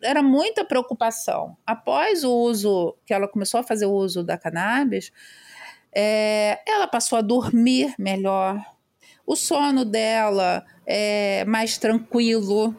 era 0.00 0.22
muita 0.22 0.64
preocupação. 0.64 1.56
Após 1.66 2.22
o 2.22 2.32
uso, 2.32 2.94
que 3.04 3.12
ela 3.12 3.26
começou 3.26 3.58
a 3.58 3.64
fazer 3.64 3.86
o 3.86 3.92
uso 3.92 4.22
da 4.22 4.38
cannabis, 4.38 5.10
é, 5.92 6.60
ela 6.64 6.86
passou 6.86 7.18
a 7.18 7.22
dormir 7.22 7.92
melhor, 7.98 8.64
o 9.30 9.36
sono 9.36 9.84
dela 9.84 10.66
é 10.84 11.44
mais 11.44 11.78
tranquilo. 11.78 12.74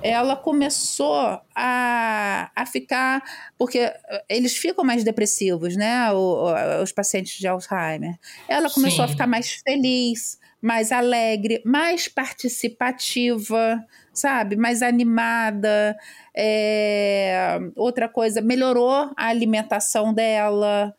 Ela 0.00 0.36
começou 0.36 1.40
a, 1.52 2.50
a 2.54 2.64
ficar. 2.64 3.20
Porque 3.58 3.92
eles 4.28 4.56
ficam 4.56 4.84
mais 4.84 5.02
depressivos, 5.02 5.76
né? 5.76 6.12
O, 6.12 6.44
os 6.80 6.92
pacientes 6.92 7.36
de 7.36 7.48
Alzheimer. 7.48 8.16
Ela 8.46 8.70
começou 8.70 8.98
Sim. 8.98 9.02
a 9.02 9.08
ficar 9.08 9.26
mais 9.26 9.50
feliz, 9.50 10.38
mais 10.62 10.92
alegre, 10.92 11.60
mais 11.66 12.06
participativa, 12.06 13.84
sabe? 14.14 14.54
Mais 14.54 14.82
animada. 14.82 15.98
É, 16.32 17.58
outra 17.74 18.08
coisa, 18.08 18.40
melhorou 18.40 19.10
a 19.16 19.26
alimentação 19.26 20.14
dela. 20.14 20.94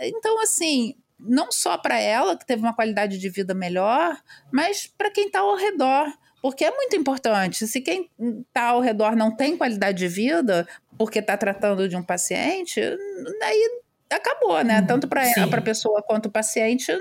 Então, 0.00 0.40
assim, 0.40 0.94
não 1.18 1.50
só 1.50 1.78
para 1.78 1.98
ela, 1.98 2.36
que 2.36 2.46
teve 2.46 2.62
uma 2.62 2.74
qualidade 2.74 3.18
de 3.18 3.28
vida 3.28 3.54
melhor, 3.54 4.16
mas 4.52 4.86
para 4.86 5.10
quem 5.10 5.26
está 5.26 5.40
ao 5.40 5.56
redor. 5.56 6.12
Porque 6.42 6.64
é 6.64 6.70
muito 6.70 6.94
importante. 6.94 7.66
Se 7.66 7.80
quem 7.80 8.10
está 8.46 8.66
ao 8.66 8.80
redor 8.80 9.16
não 9.16 9.34
tem 9.34 9.56
qualidade 9.56 9.96
de 9.96 10.08
vida, 10.08 10.68
porque 10.98 11.20
está 11.20 11.36
tratando 11.36 11.88
de 11.88 11.96
um 11.96 12.02
paciente, 12.02 12.80
daí 13.40 13.80
acabou, 14.10 14.62
né? 14.62 14.80
Uhum. 14.80 14.86
Tanto 14.86 15.08
para 15.08 15.22
a 15.22 15.62
pessoa 15.62 16.02
quanto 16.02 16.26
o 16.26 16.30
paciente, 16.30 16.92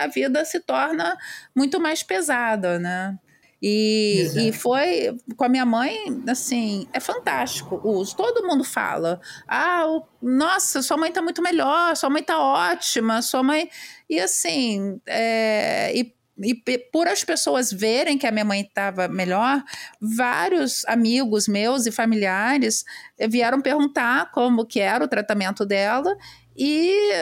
a 0.00 0.06
vida 0.06 0.44
se 0.44 0.60
torna 0.60 1.16
muito 1.54 1.78
mais 1.78 2.02
pesada, 2.02 2.78
né? 2.78 3.18
E, 3.66 4.28
e 4.36 4.52
foi 4.52 5.16
com 5.38 5.44
a 5.46 5.48
minha 5.48 5.64
mãe, 5.64 6.22
assim, 6.28 6.86
é 6.92 7.00
fantástico 7.00 7.80
o 7.82 7.92
uso. 7.92 8.14
Todo 8.14 8.46
mundo 8.46 8.62
fala: 8.62 9.18
ah, 9.48 9.86
o, 9.86 10.06
nossa, 10.20 10.82
sua 10.82 10.98
mãe 10.98 11.10
tá 11.10 11.22
muito 11.22 11.40
melhor, 11.40 11.96
sua 11.96 12.10
mãe 12.10 12.22
tá 12.22 12.38
ótima, 12.38 13.22
sua 13.22 13.42
mãe. 13.42 13.70
E 14.06 14.20
assim, 14.20 15.00
é, 15.06 15.96
e 15.96 16.14
e 16.42 16.54
por 16.92 17.06
as 17.06 17.22
pessoas 17.22 17.72
verem 17.72 18.18
que 18.18 18.26
a 18.26 18.32
minha 18.32 18.44
mãe 18.44 18.60
estava 18.60 19.06
melhor, 19.06 19.62
vários 20.00 20.84
amigos 20.86 21.46
meus 21.46 21.86
e 21.86 21.92
familiares 21.92 22.84
vieram 23.30 23.62
perguntar 23.62 24.32
como 24.32 24.66
que 24.66 24.80
era 24.80 25.04
o 25.04 25.08
tratamento 25.08 25.64
dela 25.64 26.14
e 26.56 27.12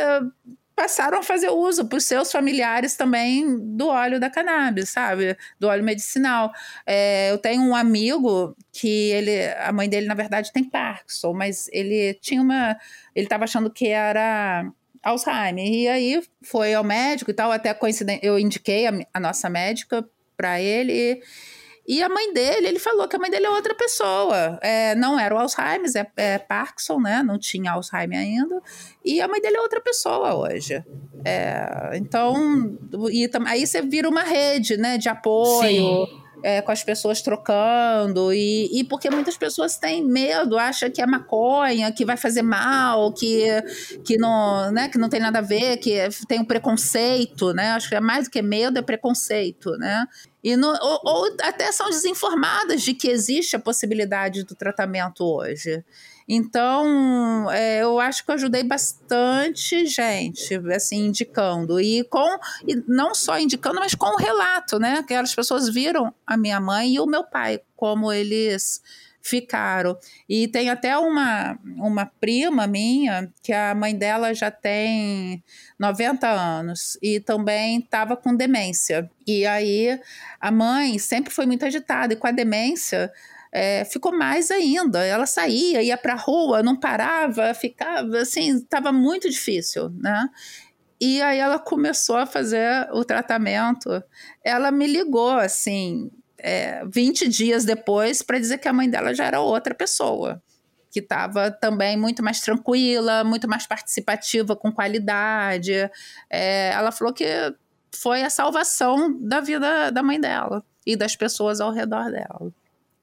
passaram 0.82 1.20
a 1.20 1.22
fazer 1.22 1.48
uso 1.48 1.86
para 1.86 1.96
os 1.96 2.04
seus 2.04 2.32
familiares 2.32 2.96
também 2.96 3.56
do 3.76 3.86
óleo 3.86 4.18
da 4.18 4.28
cannabis, 4.28 4.88
sabe? 4.88 5.36
Do 5.56 5.68
óleo 5.68 5.84
medicinal. 5.84 6.52
É, 6.84 7.30
eu 7.30 7.38
tenho 7.38 7.62
um 7.62 7.76
amigo 7.76 8.56
que 8.72 9.10
ele, 9.12 9.46
a 9.60 9.70
mãe 9.70 9.88
dele, 9.88 10.08
na 10.08 10.14
verdade, 10.14 10.52
tem 10.52 10.64
Parkinson, 10.64 11.32
mas 11.34 11.68
ele 11.72 12.14
tinha 12.14 12.42
uma. 12.42 12.76
Ele 13.14 13.26
estava 13.26 13.44
achando 13.44 13.70
que 13.70 13.86
era 13.86 14.68
Alzheimer. 15.00 15.64
E 15.64 15.86
aí 15.86 16.20
foi 16.42 16.74
ao 16.74 16.82
médico 16.82 17.30
e 17.30 17.34
tal, 17.34 17.52
até 17.52 17.72
coincidente, 17.72 18.26
eu 18.26 18.36
indiquei 18.36 18.88
a, 18.88 18.92
a 19.14 19.20
nossa 19.20 19.48
médica 19.48 20.04
para 20.36 20.60
ele. 20.60 20.92
E, 20.92 21.22
e 21.86 22.02
a 22.02 22.08
mãe 22.08 22.32
dele, 22.32 22.68
ele 22.68 22.78
falou 22.78 23.08
que 23.08 23.16
a 23.16 23.18
mãe 23.18 23.30
dele 23.30 23.46
é 23.46 23.50
outra 23.50 23.74
pessoa. 23.74 24.58
É, 24.62 24.94
não 24.94 25.18
era 25.18 25.34
o 25.34 25.38
Alzheimer, 25.38 25.90
é, 25.96 26.06
é, 26.16 26.38
Parkinson, 26.38 27.00
né? 27.00 27.22
Não 27.22 27.38
tinha 27.38 27.72
Alzheimer 27.72 28.18
ainda. 28.18 28.60
E 29.04 29.20
a 29.20 29.26
mãe 29.26 29.40
dele 29.40 29.56
é 29.56 29.60
outra 29.60 29.80
pessoa 29.80 30.34
hoje. 30.34 30.82
É, 31.24 31.90
então, 31.94 32.78
e, 33.10 33.28
aí 33.46 33.66
você 33.66 33.82
vira 33.82 34.08
uma 34.08 34.22
rede, 34.22 34.76
né? 34.76 34.96
De 34.96 35.08
apoio. 35.08 36.06
Sim 36.06 36.21
é, 36.42 36.60
com 36.60 36.72
as 36.72 36.82
pessoas 36.82 37.22
trocando, 37.22 38.32
e, 38.32 38.68
e 38.72 38.84
porque 38.84 39.10
muitas 39.10 39.36
pessoas 39.36 39.76
têm 39.76 40.04
medo, 40.04 40.58
acham 40.58 40.90
que 40.90 41.00
é 41.00 41.06
maconha, 41.06 41.92
que 41.92 42.04
vai 42.04 42.16
fazer 42.16 42.42
mal, 42.42 43.12
que, 43.12 43.46
que, 44.04 44.16
não, 44.16 44.70
né, 44.72 44.88
que 44.88 44.98
não 44.98 45.08
tem 45.08 45.20
nada 45.20 45.38
a 45.38 45.42
ver, 45.42 45.76
que 45.78 45.96
tem 46.26 46.40
um 46.40 46.44
preconceito, 46.44 47.52
né? 47.52 47.70
Acho 47.70 47.88
que 47.88 47.94
é 47.94 48.00
mais 48.00 48.24
do 48.24 48.30
que 48.30 48.42
medo, 48.42 48.78
é 48.78 48.82
preconceito, 48.82 49.76
né? 49.78 50.06
E 50.42 50.56
no, 50.56 50.68
ou, 50.68 51.00
ou 51.04 51.36
até 51.42 51.70
são 51.70 51.88
desinformadas 51.88 52.82
de 52.82 52.94
que 52.94 53.08
existe 53.08 53.54
a 53.54 53.60
possibilidade 53.60 54.44
do 54.44 54.54
tratamento 54.54 55.24
hoje. 55.24 55.84
Então, 56.28 57.50
é, 57.50 57.82
eu 57.82 57.98
acho 58.00 58.24
que 58.24 58.30
eu 58.30 58.34
ajudei 58.34 58.62
bastante 58.62 59.86
gente, 59.86 60.54
assim, 60.74 61.06
indicando. 61.06 61.80
E 61.80 62.04
com 62.04 62.38
e 62.66 62.76
não 62.86 63.14
só 63.14 63.38
indicando, 63.38 63.80
mas 63.80 63.94
com 63.94 64.14
o 64.14 64.16
relato, 64.16 64.78
né? 64.78 65.02
Que 65.06 65.14
as 65.14 65.34
pessoas 65.34 65.68
viram 65.68 66.14
a 66.26 66.36
minha 66.36 66.60
mãe 66.60 66.94
e 66.94 67.00
o 67.00 67.06
meu 67.06 67.24
pai, 67.24 67.60
como 67.76 68.12
eles 68.12 68.80
ficaram. 69.22 69.96
E 70.28 70.48
tem 70.48 70.68
até 70.68 70.98
uma, 70.98 71.58
uma 71.76 72.06
prima 72.20 72.66
minha, 72.66 73.32
que 73.40 73.52
a 73.52 73.74
mãe 73.74 73.96
dela 73.96 74.34
já 74.34 74.50
tem 74.50 75.42
90 75.78 76.28
anos 76.28 76.98
e 77.00 77.20
também 77.20 77.78
estava 77.78 78.16
com 78.16 78.34
demência. 78.34 79.08
E 79.26 79.46
aí 79.46 79.98
a 80.40 80.50
mãe 80.50 80.98
sempre 80.98 81.32
foi 81.32 81.46
muito 81.46 81.64
agitada, 81.64 82.12
e 82.12 82.16
com 82.16 82.26
a 82.26 82.32
demência 82.32 83.12
é, 83.52 83.84
ficou 83.84 84.16
mais 84.16 84.50
ainda. 84.50 85.04
Ela 85.04 85.26
saía, 85.26 85.82
ia 85.82 85.98
para 85.98 86.14
a 86.14 86.16
rua, 86.16 86.62
não 86.62 86.74
parava, 86.74 87.52
ficava 87.52 88.18
assim, 88.18 88.56
estava 88.56 88.90
muito 88.90 89.28
difícil, 89.28 89.90
né? 89.90 90.28
E 91.00 91.20
aí 91.20 91.38
ela 91.38 91.58
começou 91.58 92.16
a 92.16 92.26
fazer 92.26 92.88
o 92.92 93.04
tratamento. 93.04 94.02
Ela 94.42 94.70
me 94.70 94.86
ligou 94.86 95.32
assim, 95.32 96.10
é, 96.38 96.84
20 96.86 97.28
dias 97.28 97.64
depois, 97.64 98.22
para 98.22 98.38
dizer 98.38 98.58
que 98.58 98.68
a 98.68 98.72
mãe 98.72 98.88
dela 98.88 99.12
já 99.12 99.26
era 99.26 99.40
outra 99.40 99.74
pessoa. 99.74 100.42
Que 100.90 101.00
estava 101.00 101.50
também 101.50 101.96
muito 101.96 102.22
mais 102.22 102.40
tranquila, 102.40 103.24
muito 103.24 103.48
mais 103.48 103.66
participativa, 103.66 104.54
com 104.54 104.70
qualidade. 104.70 105.72
É, 106.30 106.70
ela 106.70 106.92
falou 106.92 107.12
que 107.12 107.26
foi 107.94 108.22
a 108.22 108.30
salvação 108.30 109.18
da 109.20 109.40
vida 109.40 109.90
da 109.90 110.02
mãe 110.02 110.20
dela 110.20 110.64
e 110.86 110.96
das 110.96 111.16
pessoas 111.16 111.60
ao 111.60 111.72
redor 111.72 112.10
dela. 112.10 112.52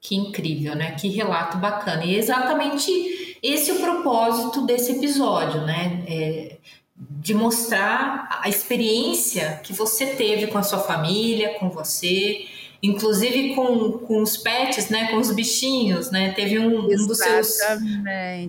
Que 0.00 0.16
incrível, 0.16 0.74
né? 0.74 0.92
Que 0.92 1.08
relato 1.08 1.58
bacana. 1.58 2.04
E 2.04 2.14
é 2.14 2.18
exatamente 2.18 3.38
esse 3.42 3.70
é 3.70 3.74
o 3.74 3.80
propósito 3.80 4.64
desse 4.66 4.92
episódio, 4.92 5.62
né? 5.62 6.04
É 6.08 6.56
de 7.00 7.32
mostrar 7.32 8.40
a 8.42 8.48
experiência 8.48 9.60
que 9.64 9.72
você 9.72 10.06
teve 10.06 10.48
com 10.48 10.58
a 10.58 10.62
sua 10.62 10.80
família, 10.80 11.54
com 11.58 11.70
você, 11.70 12.44
inclusive 12.82 13.54
com, 13.54 13.92
com 13.92 14.22
os 14.22 14.36
pets, 14.36 14.90
né, 14.90 15.08
com 15.10 15.16
os 15.16 15.32
bichinhos, 15.34 16.10
né? 16.10 16.32
Teve 16.32 16.58
um, 16.58 16.84
um 16.84 17.06
dos 17.06 17.18
seus 17.18 17.58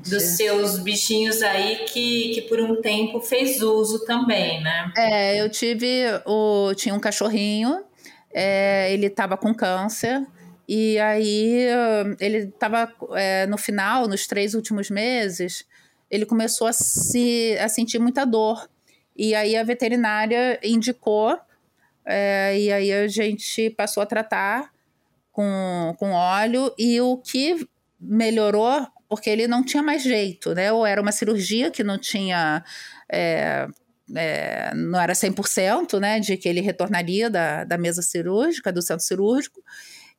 dos 0.05 0.24
seus 0.24 0.79
bichinhos 0.79 1.41
aí 1.41 1.86
que, 1.86 2.34
que 2.36 2.41
por 2.43 2.60
um 2.60 2.81
tempo 2.81 3.22
fez 3.22 3.62
uso 3.62 4.05
também, 4.05 4.62
né? 4.62 4.91
É, 4.98 5.41
eu 5.41 5.50
tive 5.50 6.03
o 6.25 6.74
tinha 6.75 6.93
um 6.93 7.00
cachorrinho, 7.00 7.84
é, 8.34 8.91
ele 8.93 9.08
estava 9.08 9.38
com 9.38 9.53
câncer. 9.53 10.25
E 10.74 10.98
aí 11.00 11.66
ele 12.18 12.38
estava 12.38 12.90
é, 13.13 13.46
no 13.46 13.58
final, 13.58 14.08
nos 14.08 14.25
três 14.25 14.54
últimos 14.54 14.90
meses, 14.90 15.66
ele 16.10 16.25
começou 16.25 16.66
a, 16.66 16.72
se, 16.72 17.58
a 17.60 17.68
sentir 17.68 18.00
muita 18.00 18.24
dor. 18.24 18.70
E 19.13 19.36
aí 19.36 19.58
a 19.58 19.66
veterinária 19.66 20.58
indicou 20.63 21.38
é, 22.06 22.58
e 22.58 22.72
aí 22.72 22.90
a 22.90 23.06
gente 23.06 23.70
passou 23.72 24.01
a 24.01 24.06
tratar 24.06 24.72
com, 25.34 25.94
com 26.00 26.12
óleo 26.12 26.74
e 26.80 27.01
o 27.01 27.18
que 27.18 27.68
melhorou, 28.00 28.88
porque 29.10 29.30
ele 29.30 29.50
não 29.50 29.66
tinha 29.66 29.84
mais 29.84 30.01
jeito, 30.01 30.56
né? 30.56 30.72
Ou 30.72 30.86
era 30.86 31.01
uma 31.01 31.12
cirurgia 31.12 31.70
que 31.70 31.84
não 31.84 31.98
tinha. 31.98 32.63
É, 33.12 33.68
é, 34.16 34.74
não 34.74 35.01
era 35.01 35.12
100%, 35.12 36.00
né? 36.00 36.22
De 36.22 36.38
que 36.38 36.48
ele 36.48 36.62
retornaria 36.62 37.30
da, 37.30 37.66
da 37.66 37.78
mesa 37.78 38.01
cirúrgica, 38.01 38.72
do 38.72 38.82
centro 38.82 39.06
cirúrgico, 39.06 39.62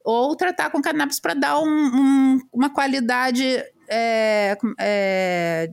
ou 0.05 0.35
tratar 0.37 0.71
com 0.71 0.83
cannabis 0.83 1.21
para 1.21 1.35
dar 1.35 1.59
um, 1.61 1.67
um, 1.67 2.41
uma 2.53 2.71
qualidade 2.71 3.45
é, 3.89 4.57
é, 4.79 5.71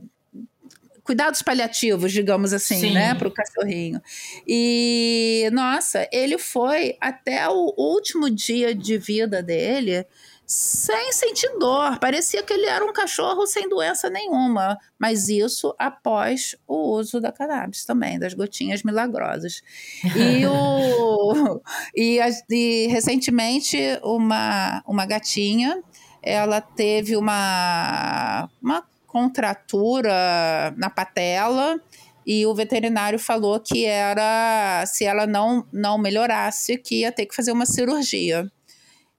cuidados 1.02 1.42
paliativos, 1.42 2.12
digamos 2.12 2.52
assim, 2.52 2.80
Sim. 2.80 2.92
né, 2.92 3.14
para 3.14 3.26
o 3.26 3.32
cachorrinho. 3.32 4.00
E 4.46 5.48
nossa, 5.52 6.08
ele 6.12 6.38
foi 6.38 6.96
até 7.00 7.48
o 7.48 7.74
último 7.76 8.30
dia 8.30 8.74
de 8.74 8.96
vida 8.96 9.42
dele 9.42 10.06
sem 10.50 11.12
sentir 11.12 11.48
dor. 11.60 11.96
Parecia 12.00 12.42
que 12.42 12.52
ele 12.52 12.66
era 12.66 12.84
um 12.84 12.92
cachorro 12.92 13.46
sem 13.46 13.68
doença 13.68 14.10
nenhuma. 14.10 14.76
Mas 14.98 15.28
isso 15.28 15.72
após 15.78 16.56
o 16.66 16.96
uso 16.96 17.20
da 17.20 17.30
cannabis 17.30 17.84
também, 17.84 18.18
das 18.18 18.34
gotinhas 18.34 18.82
milagrosas. 18.82 19.62
E, 20.04 20.44
o, 20.44 21.60
e, 21.94 22.18
e 22.50 22.88
recentemente, 22.88 23.78
uma, 24.02 24.82
uma 24.88 25.06
gatinha 25.06 25.80
ela 26.20 26.60
teve 26.60 27.16
uma, 27.16 28.50
uma 28.60 28.82
contratura 29.06 30.74
na 30.76 30.90
patela 30.90 31.80
e 32.26 32.44
o 32.44 32.54
veterinário 32.54 33.20
falou 33.20 33.58
que 33.60 33.86
era 33.86 34.84
se 34.84 35.04
ela 35.04 35.26
não 35.28 35.64
não 35.72 35.96
melhorasse 35.96 36.76
que 36.76 37.02
ia 37.02 37.12
ter 37.12 37.26
que 37.26 37.36
fazer 37.36 37.52
uma 37.52 37.64
cirurgia. 37.64 38.50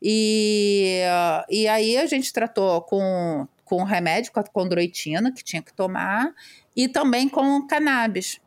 E, 0.01 1.01
e 1.50 1.67
aí 1.67 1.98
a 1.98 2.05
gente 2.05 2.34
tratou 2.34 2.81
com, 2.81 3.48
com 3.63 3.84
remédio, 3.84 4.31
com 4.31 4.39
a 4.39 4.43
condroitina, 4.43 5.31
que 5.31 5.43
tinha 5.43 5.62
que 5.62 5.74
tomar, 5.74 6.34
e 6.75 6.88
também 6.88 7.29
com 7.29 7.65
cannabis. 7.67 8.39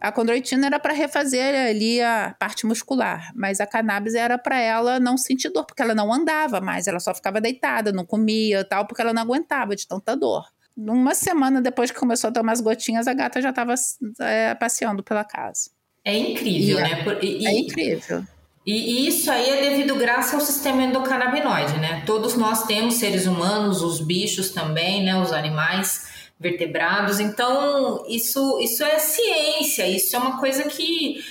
A 0.00 0.12
condroitina 0.12 0.66
era 0.66 0.78
para 0.78 0.92
refazer 0.92 1.54
ali 1.54 2.00
a 2.00 2.36
parte 2.38 2.64
muscular, 2.66 3.32
mas 3.34 3.60
a 3.60 3.66
cannabis 3.66 4.14
era 4.14 4.38
para 4.38 4.60
ela 4.60 5.00
não 5.00 5.16
sentir 5.16 5.50
dor, 5.50 5.64
porque 5.64 5.82
ela 5.82 5.94
não 5.94 6.12
andava 6.12 6.60
mais, 6.60 6.86
ela 6.86 7.00
só 7.00 7.12
ficava 7.12 7.40
deitada, 7.40 7.90
não 7.90 8.06
comia 8.06 8.64
tal, 8.64 8.86
porque 8.86 9.02
ela 9.02 9.12
não 9.12 9.22
aguentava 9.22 9.74
de 9.74 9.88
tanta 9.88 10.16
dor 10.16 10.44
uma 10.78 11.14
semana 11.14 11.60
depois 11.60 11.90
que 11.90 11.98
começou 11.98 12.30
a 12.30 12.32
tomar 12.32 12.52
as 12.52 12.60
gotinhas, 12.60 13.08
a 13.08 13.14
gata 13.14 13.42
já 13.42 13.50
estava 13.50 13.74
é, 14.20 14.54
passeando 14.54 15.02
pela 15.02 15.24
casa. 15.24 15.70
É 16.04 16.16
incrível, 16.16 16.78
e 16.78 16.82
né? 16.82 17.02
Por, 17.02 17.24
e, 17.24 17.46
é 17.46 17.52
incrível. 17.52 18.24
E, 18.70 19.08
isso 19.08 19.30
aí 19.30 19.48
é 19.48 19.70
devido 19.70 19.94
graças 19.94 20.34
ao 20.34 20.40
sistema 20.42 20.82
endocannabinoide, 20.82 21.78
né? 21.78 22.02
Todos 22.04 22.36
nós 22.36 22.64
temos 22.64 22.96
seres 22.96 23.26
humanos, 23.26 23.80
os 23.80 23.98
bichos 23.98 24.50
também, 24.50 25.02
né? 25.02 25.18
Os 25.18 25.32
animais 25.32 26.06
vertebrados. 26.38 27.18
Então, 27.18 28.04
isso, 28.06 28.60
isso 28.60 28.84
é 28.84 28.98
ciência, 28.98 29.88
isso 29.88 30.14
é 30.14 30.18
uma 30.18 30.38
coisa 30.38 30.64
que 30.64 31.24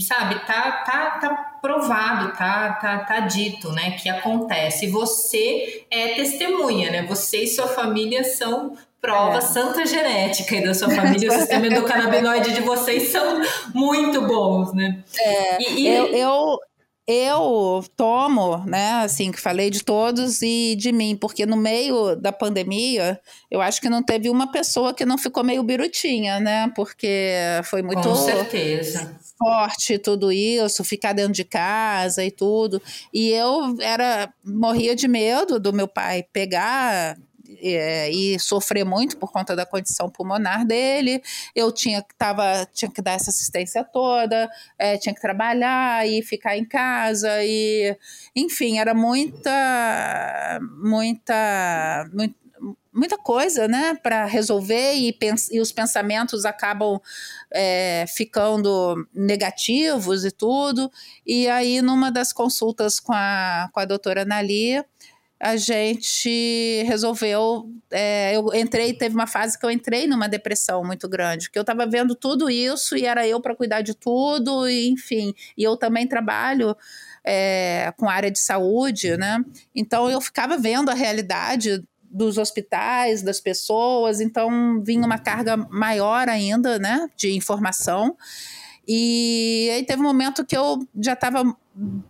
sabe, 0.00 0.34
tá, 0.46 0.72
tá, 0.84 1.10
tá 1.20 1.58
provado, 1.62 2.36
tá, 2.36 2.72
tá, 2.74 2.98
tá 2.98 3.20
dito, 3.20 3.72
né, 3.72 3.92
que 3.92 4.08
acontece. 4.08 4.88
Você 4.88 5.86
é 5.90 6.08
testemunha, 6.14 6.90
né? 6.90 7.02
Você 7.06 7.44
e 7.44 7.46
sua 7.46 7.68
família 7.68 8.24
são 8.24 8.76
prova 9.00 9.38
é. 9.38 9.40
santa 9.40 9.86
genética 9.86 10.56
e 10.56 10.64
da 10.64 10.74
sua 10.74 10.90
família, 10.90 11.28
o 11.28 11.32
sistema 11.32 11.66
endocannabinoide 11.68 12.52
de 12.52 12.60
vocês 12.60 13.10
são 13.10 13.40
muito 13.74 14.26
bons, 14.26 14.72
né? 14.74 15.02
É, 15.18 15.62
e, 15.62 15.80
e... 15.80 15.88
Eu, 15.88 16.06
eu, 16.06 16.58
eu 17.06 17.84
tomo, 17.96 18.58
né, 18.66 19.02
assim, 19.04 19.30
que 19.30 19.40
falei 19.40 19.70
de 19.70 19.82
todos 19.82 20.42
e 20.42 20.76
de 20.76 20.92
mim, 20.92 21.16
porque 21.16 21.46
no 21.46 21.56
meio 21.56 22.16
da 22.16 22.32
pandemia, 22.32 23.20
eu 23.50 23.60
acho 23.60 23.80
que 23.80 23.88
não 23.88 24.02
teve 24.02 24.28
uma 24.28 24.50
pessoa 24.50 24.92
que 24.92 25.06
não 25.06 25.16
ficou 25.16 25.44
meio 25.44 25.62
birutinha, 25.62 26.40
né, 26.40 26.70
porque 26.74 27.32
foi 27.64 27.82
muito... 27.82 28.02
Com 28.02 28.14
certeza 28.14 29.18
forte 29.38 29.98
tudo 29.98 30.32
isso, 30.32 30.82
ficar 30.82 31.12
dentro 31.12 31.32
de 31.32 31.44
casa 31.44 32.24
e 32.24 32.30
tudo. 32.30 32.82
E 33.14 33.30
eu 33.30 33.76
era 33.80 34.32
morria 34.44 34.96
de 34.96 35.06
medo 35.06 35.60
do 35.60 35.72
meu 35.72 35.86
pai 35.86 36.24
pegar 36.32 37.16
é, 37.60 38.10
e 38.10 38.38
sofrer 38.38 38.84
muito 38.84 39.16
por 39.16 39.32
conta 39.32 39.54
da 39.54 39.66
condição 39.66 40.08
pulmonar 40.08 40.66
dele. 40.66 41.22
Eu 41.54 41.72
tinha, 41.72 42.04
tava, 42.16 42.66
tinha 42.72 42.90
que 42.90 43.02
dar 43.02 43.12
essa 43.12 43.30
assistência 43.30 43.84
toda, 43.84 44.48
é, 44.78 44.96
tinha 44.96 45.14
que 45.14 45.20
trabalhar 45.20 46.08
e 46.08 46.22
ficar 46.22 46.56
em 46.56 46.64
casa 46.64 47.44
e, 47.44 47.96
enfim, 48.34 48.78
era 48.78 48.94
muita, 48.94 50.60
muita, 50.82 52.08
muito, 52.12 52.34
muita 52.92 53.16
coisa, 53.16 53.68
né, 53.68 53.94
para 54.02 54.24
resolver 54.24 54.94
e, 54.94 55.16
e, 55.52 55.60
os 55.60 55.72
pensamentos 55.72 56.44
acabam 56.44 57.00
é, 57.52 58.04
ficando 58.08 59.06
negativos 59.14 60.24
e 60.24 60.30
tudo. 60.30 60.90
E 61.26 61.48
aí, 61.48 61.80
numa 61.80 62.10
das 62.10 62.32
consultas 62.32 62.98
com 62.98 63.12
a, 63.12 63.68
com 63.72 63.80
a 63.80 63.84
doutora 63.84 64.24
Nali, 64.24 64.82
a 65.40 65.56
gente 65.56 66.82
resolveu. 66.86 67.70
É, 67.90 68.36
eu 68.36 68.52
entrei, 68.54 68.92
teve 68.92 69.14
uma 69.14 69.26
fase 69.26 69.58
que 69.58 69.64
eu 69.64 69.70
entrei 69.70 70.06
numa 70.06 70.28
depressão 70.28 70.84
muito 70.84 71.08
grande, 71.08 71.50
que 71.50 71.58
eu 71.58 71.62
estava 71.62 71.86
vendo 71.86 72.14
tudo 72.14 72.50
isso 72.50 72.96
e 72.96 73.04
era 73.04 73.26
eu 73.26 73.40
para 73.40 73.54
cuidar 73.54 73.82
de 73.82 73.94
tudo, 73.94 74.68
e, 74.68 74.88
enfim. 74.88 75.34
E 75.56 75.62
eu 75.62 75.76
também 75.76 76.06
trabalho 76.06 76.76
é, 77.24 77.92
com 77.96 78.08
área 78.08 78.30
de 78.30 78.38
saúde, 78.38 79.16
né? 79.16 79.44
Então 79.74 80.10
eu 80.10 80.20
ficava 80.20 80.56
vendo 80.56 80.90
a 80.90 80.94
realidade 80.94 81.82
dos 82.10 82.38
hospitais, 82.38 83.22
das 83.22 83.38
pessoas, 83.38 84.20
então 84.20 84.82
vinha 84.82 85.04
uma 85.04 85.18
carga 85.18 85.56
maior 85.56 86.28
ainda, 86.28 86.78
né, 86.78 87.08
de 87.16 87.36
informação. 87.36 88.16
E 88.86 89.68
aí 89.74 89.84
teve 89.84 90.00
um 90.00 90.06
momento 90.06 90.46
que 90.46 90.56
eu 90.56 90.78
já 90.98 91.12
estava, 91.12 91.44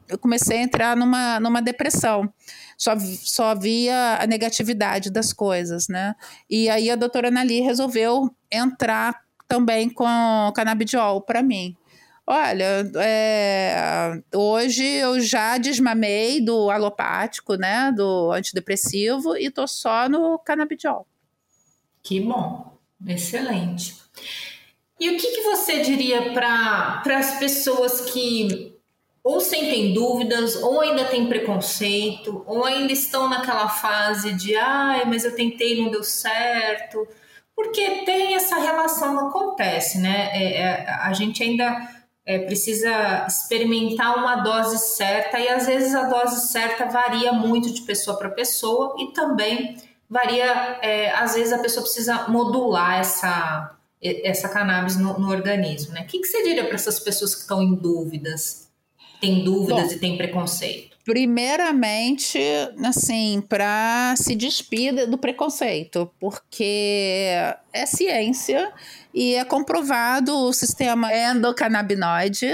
eu 0.09 0.19
comecei 0.19 0.59
a 0.59 0.63
entrar 0.63 0.97
numa, 0.97 1.41
numa 1.41 1.61
depressão. 1.61 2.33
Só, 2.79 2.97
só 2.99 3.55
via 3.57 4.19
a 4.21 4.27
negatividade 4.27 5.11
das 5.11 5.33
coisas, 5.33 5.89
né? 5.89 6.15
E 6.49 6.71
aí 6.71 6.89
a 6.89 6.97
doutora 6.97 7.31
Nali 7.31 7.61
resolveu 7.61 8.33
entrar 8.51 9.21
também 9.49 9.91
com 9.91 10.07
canabidiol 10.55 11.21
para 11.21 11.43
mim. 11.43 11.77
Olha, 12.25 12.89
é, 12.97 14.23
hoje 14.35 14.85
eu 14.85 15.19
já 15.19 15.57
desmamei 15.57 16.43
do 16.43 16.71
alopático, 16.71 17.57
né, 17.57 17.91
do 17.91 18.31
antidepressivo 18.31 19.35
e 19.35 19.51
tô 19.51 19.67
só 19.67 20.11
no 20.11 20.39
canabidiol. 20.39 21.07
Que 22.03 22.21
bom, 22.21 22.79
excelente. 23.07 23.97
E 25.01 25.09
o 25.09 25.17
que, 25.17 25.37
que 25.37 25.43
você 25.43 25.81
diria 25.81 26.35
para 26.35 27.03
as 27.19 27.39
pessoas 27.39 28.03
que 28.13 28.78
ou 29.29 29.41
sentem 29.41 29.93
dúvidas, 29.93 30.57
ou 30.57 30.81
ainda 30.81 31.05
têm 31.05 31.27
preconceito, 31.27 32.43
ou 32.47 32.65
ainda 32.65 32.95
estão 32.95 33.29
naquela 33.29 33.69
fase 33.69 34.33
de 34.33 34.57
ai, 34.57 35.05
mas 35.05 35.23
eu 35.23 35.37
tentei, 35.37 35.79
não 35.79 35.91
deu 35.91 36.03
certo, 36.03 37.07
porque 37.55 38.07
tem 38.07 38.37
essa 38.37 38.59
relação, 38.59 39.29
acontece, 39.29 39.99
né? 39.99 40.31
É, 40.33 40.61
é, 40.63 40.91
a 41.03 41.13
gente 41.13 41.43
ainda 41.43 41.77
é, 42.25 42.39
precisa 42.39 43.27
experimentar 43.29 44.17
uma 44.17 44.37
dose 44.37 44.79
certa 44.79 45.39
e 45.39 45.47
às 45.47 45.67
vezes 45.67 45.95
a 45.95 46.05
dose 46.05 46.49
certa 46.49 46.87
varia 46.87 47.31
muito 47.31 47.71
de 47.71 47.83
pessoa 47.83 48.17
para 48.17 48.31
pessoa 48.31 48.95
e 48.99 49.13
também 49.13 49.77
varia, 50.09 50.79
é, 50.81 51.11
às 51.11 51.35
vezes 51.35 51.53
a 51.53 51.59
pessoa 51.59 51.83
precisa 51.83 52.29
modular 52.29 53.01
essa, 53.01 53.77
essa 54.01 54.49
cannabis 54.49 54.97
no, 54.97 55.19
no 55.19 55.29
organismo. 55.29 55.93
Né? 55.93 56.01
O 56.01 56.07
que, 56.07 56.19
que 56.19 56.27
você 56.27 56.43
diria 56.45 56.65
para 56.65 56.77
essas 56.77 56.99
pessoas 56.99 57.35
que 57.35 57.43
estão 57.43 57.63
em 57.63 57.75
dúvidas, 57.75 58.68
têm 59.21 59.45
dúvidas 59.45 59.89
Bom, 59.89 59.93
e 59.93 59.99
têm 59.99 60.17
preconceito? 60.17 60.97
Primeiramente, 61.05 62.39
assim, 62.85 63.43
para 63.49 64.15
se 64.17 64.35
despir 64.35 65.09
do 65.09 65.17
preconceito, 65.17 66.11
porque 66.21 67.31
é 67.73 67.87
ciência 67.87 68.71
e 69.15 69.35
é 69.35 69.45
comprovado 69.45 70.37
o 70.37 70.53
sistema 70.53 71.11
endocannabinoide, 71.11 72.51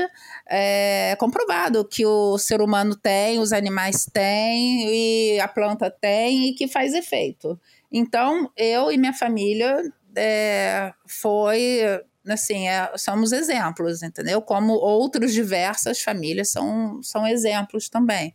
é 0.49 1.17
comprovado 1.19 1.85
que 1.85 2.07
o 2.07 2.39
ser 2.39 2.61
humano 2.61 2.95
tem, 2.95 3.41
os 3.41 3.53
animais 3.53 4.07
têm 4.13 4.87
e 4.89 5.41
a 5.41 5.49
planta 5.49 5.91
tem 5.91 6.51
e 6.51 6.55
que 6.55 6.69
faz 6.69 6.95
efeito. 6.95 7.59
Então, 7.91 8.51
eu 8.57 8.93
e 8.93 8.97
minha 8.97 9.13
família 9.13 9.83
é, 10.17 10.93
foi 11.07 11.81
assim, 12.29 12.69
é, 12.69 12.91
somos 12.97 13.33
exemplos, 13.33 14.03
entendeu? 14.03 14.41
Como 14.41 14.73
outras 14.75 15.33
diversas 15.33 16.01
famílias 16.01 16.51
são, 16.51 17.03
são 17.03 17.27
exemplos 17.27 17.89
também. 17.89 18.35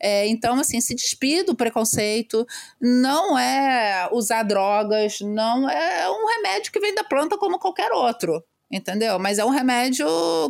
É, 0.00 0.26
então, 0.26 0.58
assim, 0.60 0.80
se 0.80 0.94
despir 0.94 1.44
do 1.44 1.54
preconceito, 1.54 2.46
não 2.80 3.38
é 3.38 4.08
usar 4.12 4.42
drogas, 4.42 5.20
não 5.20 5.68
é 5.68 6.10
um 6.10 6.26
remédio 6.26 6.72
que 6.72 6.80
vem 6.80 6.94
da 6.94 7.04
planta 7.04 7.38
como 7.38 7.58
qualquer 7.58 7.92
outro 7.92 8.42
entendeu? 8.70 9.18
Mas 9.18 9.38
é 9.38 9.44
um 9.44 9.48
remédio 9.48 10.06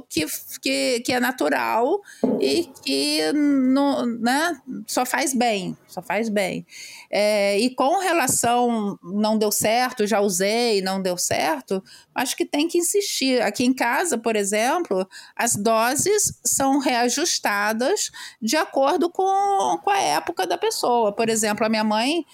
que, 0.09 0.27
que, 0.61 1.01
que 1.01 1.13
é 1.13 1.21
natural 1.21 2.01
e 2.41 2.65
que 2.85 3.33
no, 3.33 4.07
né, 4.07 4.61
só 4.87 5.07
faz 5.07 5.33
bem, 5.33 5.77
só 5.87 6.03
faz 6.03 6.29
bem. 6.29 6.67
É, 7.11 7.59
e 7.59 7.71
com 7.75 8.01
relação 8.01 8.99
não 9.03 9.39
deu 9.39 9.53
certo, 9.53 10.07
já 10.07 10.21
usei, 10.21 10.83
não 10.83 11.01
deu 11.01 11.17
certo, 11.17 11.83
acho 12.13 12.37
que 12.37 12.45
tem 12.45 12.67
que 12.67 12.79
insistir. 12.79 13.41
Aqui 13.41 13.65
em 13.65 13.73
casa, 13.73 14.19
por 14.19 14.35
exemplo, 14.35 15.09
as 15.37 15.55
doses 15.55 16.41
são 16.45 16.79
reajustadas 16.79 18.11
de 18.43 18.57
acordo 18.57 19.09
com, 19.09 19.79
com 19.83 19.91
a 19.91 20.01
época 20.01 20.45
da 20.45 20.59
pessoa. 20.59 21.13
Por 21.13 21.29
exemplo, 21.29 21.65
a 21.65 21.69
minha 21.69 21.85
mãe 21.85 22.25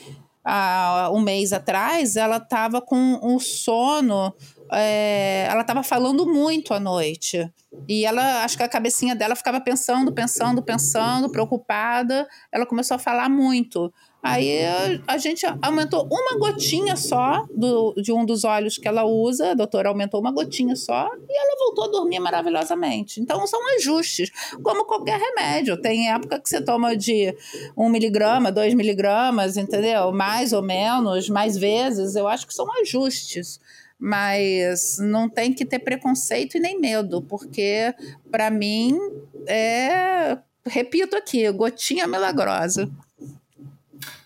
há 0.44 1.10
um 1.12 1.20
mês 1.20 1.52
atrás, 1.52 2.16
ela 2.16 2.36
estava 2.36 2.80
com 2.80 3.18
um 3.22 3.38
sono 3.38 4.34
é, 4.72 5.46
ela 5.50 5.61
estava 5.61 5.83
falando 5.83 6.27
muito 6.27 6.72
à 6.74 6.81
noite. 6.81 7.50
E 7.88 8.05
ela, 8.05 8.44
acho 8.44 8.57
que 8.57 8.62
a 8.62 8.68
cabecinha 8.68 9.14
dela 9.14 9.35
ficava 9.35 9.61
pensando, 9.61 10.12
pensando, 10.12 10.62
pensando, 10.62 11.31
preocupada. 11.31 12.27
Ela 12.53 12.66
começou 12.66 12.94
a 12.94 12.98
falar 12.98 13.29
muito. 13.29 13.92
Aí 14.24 14.61
a, 15.07 15.18
gente 15.18 15.44
aumentou 15.61 16.09
uma 16.11 16.38
gotinha 16.38 16.96
só 16.96 17.44
do, 17.55 17.92
de 17.98 18.11
um 18.11 18.24
dos 18.24 18.42
olhos 18.42 18.79
que 18.79 18.88
ela 18.88 19.05
usa, 19.05 19.50
a 19.50 19.55
doutora 19.55 19.90
aumentou 19.90 20.18
uma 20.18 20.33
gotinha 20.33 20.74
só 20.77 21.11
e 21.29 21.38
ela 21.38 21.59
voltou 21.59 21.85
a 21.85 21.88
dormir 21.88 22.20
maravilhosamente. 22.20 23.20
Então 23.20 23.46
são 23.46 23.61
ajustes, 23.77 24.31
como 24.62 24.87
qualquer 24.87 25.20
remédio. 25.20 25.77
Tem 25.77 26.11
época 26.11 26.40
que 26.40 26.48
você 26.48 26.62
toma 26.62 26.96
de 26.96 27.37
um 27.77 27.90
miligrama, 27.90 28.50
dois 28.50 28.72
miligramas, 28.72 29.59
entendeu? 29.59 30.11
Mais 30.11 30.55
ou 30.55 30.62
menos, 30.62 31.29
mais 31.29 31.55
vezes. 31.55 32.16
Eu 32.16 32.27
acho 32.27 32.46
que 32.46 32.55
são 32.55 32.66
ajustes 32.81 33.61
mas 34.04 34.98
não 34.98 35.30
tem 35.30 35.50
que 35.50 35.64
ter 35.64 35.78
preconceito 35.78 36.58
e 36.58 36.60
nem 36.60 36.78
medo, 36.78 37.22
porque 37.22 37.94
para 38.30 38.50
mim 38.50 38.98
é, 39.46 40.36
repito 40.66 41.16
aqui, 41.16 41.50
gotinha 41.50 42.06
milagrosa. 42.06 42.90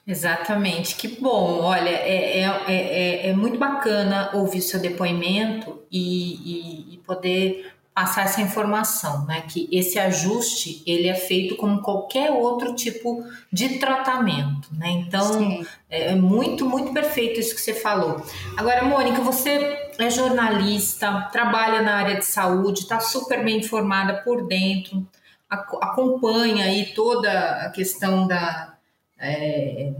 Exatamente, 0.04 0.96
que 0.96 1.06
bom. 1.20 1.60
Olha, 1.60 1.90
é, 1.90 2.40
é, 2.40 2.46
é, 2.66 3.28
é 3.28 3.32
muito 3.32 3.56
bacana 3.56 4.30
ouvir 4.34 4.62
seu 4.62 4.80
depoimento 4.80 5.80
e, 5.92 6.34
e, 6.34 6.94
e 6.94 6.98
poder 6.98 7.72
passar 7.98 8.26
essa 8.26 8.40
informação, 8.40 9.26
né? 9.26 9.42
Que 9.48 9.68
esse 9.72 9.98
ajuste 9.98 10.84
ele 10.86 11.08
é 11.08 11.16
feito 11.16 11.56
como 11.56 11.82
qualquer 11.82 12.30
outro 12.30 12.72
tipo 12.72 13.24
de 13.52 13.80
tratamento, 13.80 14.68
né? 14.72 14.88
Então 14.88 15.64
é, 15.90 16.12
é 16.12 16.14
muito, 16.14 16.64
muito 16.64 16.92
perfeito 16.92 17.40
isso 17.40 17.56
que 17.56 17.60
você 17.60 17.74
falou. 17.74 18.24
Agora, 18.56 18.84
Mônica, 18.84 19.20
você 19.20 19.90
é 19.98 20.08
jornalista, 20.10 21.28
trabalha 21.32 21.82
na 21.82 21.96
área 21.96 22.16
de 22.18 22.24
saúde, 22.24 22.82
está 22.82 23.00
super 23.00 23.44
bem 23.44 23.58
informada 23.58 24.22
por 24.22 24.46
dentro, 24.46 25.04
acompanha 25.50 26.66
aí 26.66 26.94
toda 26.94 27.66
a 27.66 27.70
questão 27.70 28.28
da 28.28 28.74
é, 29.18 29.90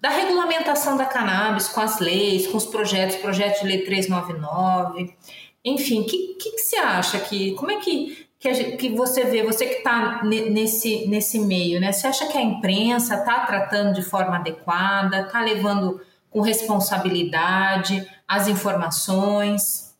da 0.00 0.08
regulamentação 0.08 0.96
da 0.96 1.04
cannabis 1.04 1.68
com 1.68 1.82
as 1.82 2.00
leis, 2.00 2.46
com 2.46 2.56
os 2.56 2.64
projetos, 2.64 3.16
projeto 3.16 3.60
de 3.60 3.66
lei 3.66 3.84
399. 3.84 5.14
Enfim, 5.64 6.00
o 6.00 6.04
que, 6.04 6.34
que, 6.34 6.50
que, 6.50 6.58
você 6.58 6.76
acha 6.76 7.20
que. 7.20 7.52
Como 7.54 7.70
é 7.70 7.78
que, 7.80 8.26
que, 8.38 8.76
que 8.76 8.88
você 8.90 9.24
vê, 9.24 9.42
você 9.44 9.66
que 9.66 9.74
está 9.76 10.22
nesse, 10.24 11.06
nesse 11.06 11.38
meio, 11.38 11.80
né? 11.80 11.92
Você 11.92 12.06
acha 12.06 12.26
que 12.26 12.36
a 12.36 12.42
imprensa 12.42 13.16
está 13.16 13.46
tratando 13.46 13.94
de 13.94 14.02
forma 14.02 14.36
adequada, 14.36 15.22
está 15.22 15.40
levando 15.40 16.00
com 16.28 16.40
responsabilidade 16.40 18.08
as 18.26 18.48
informações? 18.48 19.92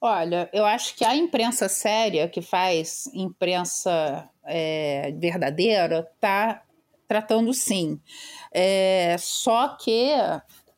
Olha, 0.00 0.48
eu 0.52 0.64
acho 0.64 0.94
que 0.96 1.04
a 1.04 1.16
imprensa 1.16 1.68
séria, 1.68 2.28
que 2.28 2.42
faz 2.42 3.06
imprensa 3.14 4.28
é, 4.44 5.12
verdadeira, 5.18 6.08
está 6.14 6.62
tratando 7.08 7.52
sim. 7.52 8.00
É, 8.52 9.16
só 9.18 9.68
que 9.68 10.10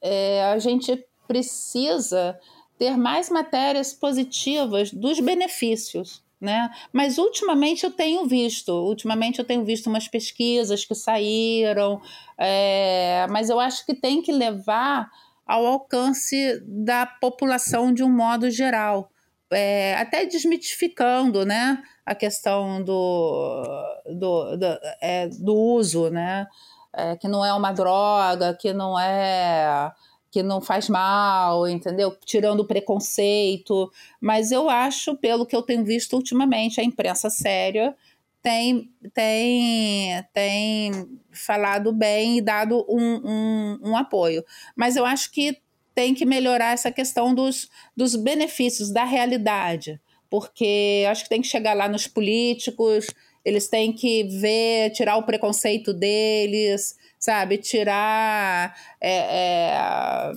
é, 0.00 0.44
a 0.44 0.58
gente 0.58 1.04
precisa 1.26 2.38
ter 2.78 2.96
mais 2.96 3.30
matérias 3.30 3.92
positivas 3.92 4.92
dos 4.92 5.20
benefícios. 5.20 6.24
Né? 6.38 6.70
Mas 6.92 7.16
ultimamente 7.16 7.84
eu 7.84 7.90
tenho 7.90 8.26
visto, 8.26 8.70
ultimamente 8.70 9.38
eu 9.38 9.44
tenho 9.44 9.64
visto 9.64 9.86
umas 9.86 10.06
pesquisas 10.06 10.84
que 10.84 10.94
saíram, 10.94 12.00
é, 12.36 13.26
mas 13.30 13.48
eu 13.48 13.58
acho 13.58 13.86
que 13.86 13.94
tem 13.94 14.20
que 14.20 14.30
levar 14.30 15.10
ao 15.46 15.64
alcance 15.64 16.60
da 16.66 17.06
população 17.06 17.92
de 17.92 18.02
um 18.02 18.10
modo 18.10 18.50
geral, 18.50 19.10
é, 19.50 19.94
até 19.94 20.26
desmitificando, 20.26 21.46
né, 21.46 21.82
a 22.04 22.14
questão 22.14 22.82
do, 22.82 23.62
do, 24.04 24.56
do, 24.56 24.78
é, 25.00 25.28
do 25.28 25.54
uso, 25.54 26.10
né, 26.10 26.46
é, 26.92 27.16
que 27.16 27.28
não 27.28 27.44
é 27.44 27.52
uma 27.54 27.72
droga, 27.72 28.54
que 28.54 28.72
não 28.72 28.98
é 28.98 29.90
que 30.36 30.42
não 30.42 30.60
faz 30.60 30.86
mal, 30.86 31.66
entendeu? 31.66 32.14
Tirando 32.26 32.60
o 32.60 32.66
preconceito. 32.66 33.90
Mas 34.20 34.52
eu 34.52 34.68
acho, 34.68 35.16
pelo 35.16 35.46
que 35.46 35.56
eu 35.56 35.62
tenho 35.62 35.82
visto 35.82 36.12
ultimamente, 36.12 36.78
a 36.78 36.84
imprensa 36.84 37.30
séria 37.30 37.96
tem, 38.42 38.90
tem, 39.14 40.22
tem 40.34 41.08
falado 41.32 41.90
bem 41.90 42.36
e 42.36 42.42
dado 42.42 42.84
um, 42.86 43.20
um, 43.24 43.78
um 43.82 43.96
apoio. 43.96 44.44
Mas 44.76 44.94
eu 44.94 45.06
acho 45.06 45.30
que 45.30 45.56
tem 45.94 46.12
que 46.12 46.26
melhorar 46.26 46.74
essa 46.74 46.92
questão 46.92 47.34
dos, 47.34 47.70
dos 47.96 48.14
benefícios, 48.14 48.90
da 48.90 49.04
realidade. 49.04 49.98
Porque 50.28 51.06
acho 51.08 51.22
que 51.22 51.30
tem 51.30 51.40
que 51.40 51.48
chegar 51.48 51.72
lá 51.72 51.88
nos 51.88 52.06
políticos, 52.06 53.06
eles 53.42 53.68
têm 53.68 53.90
que 53.90 54.24
ver, 54.24 54.90
tirar 54.90 55.16
o 55.16 55.22
preconceito 55.22 55.94
deles, 55.94 56.94
sabe? 57.26 57.58
Tirar. 57.58 58.76
É, 59.00 59.16
é, 59.18 60.32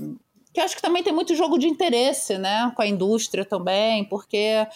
que 0.51 0.59
acho 0.59 0.75
que 0.75 0.81
também 0.81 1.03
tem 1.03 1.13
muito 1.13 1.35
jogo 1.35 1.57
de 1.59 1.67
interesse, 1.67 2.37
né? 2.37 2.71
Com 2.75 2.81
a 2.81 2.87
indústria 2.87 3.45
também, 3.45 4.05
porque 4.05 4.67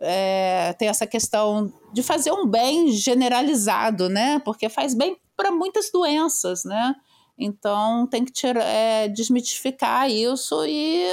é, 0.00 0.74
tem 0.76 0.88
essa 0.88 1.06
questão 1.06 1.72
de 1.92 2.02
fazer 2.02 2.32
um 2.32 2.46
bem 2.46 2.90
generalizado, 2.90 4.08
né? 4.08 4.40
Porque 4.40 4.68
faz 4.68 4.94
bem 4.94 5.16
para 5.36 5.52
muitas 5.52 5.90
doenças, 5.92 6.64
né? 6.64 6.94
Então 7.38 8.06
tem 8.08 8.24
que 8.24 8.32
tirar, 8.32 8.64
é, 8.64 9.08
desmitificar 9.08 10.10
isso 10.10 10.64
e 10.66 11.06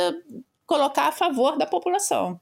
colocar 0.65 1.09
a 1.09 1.11
favor 1.11 1.57
da 1.57 1.65
população. 1.65 2.39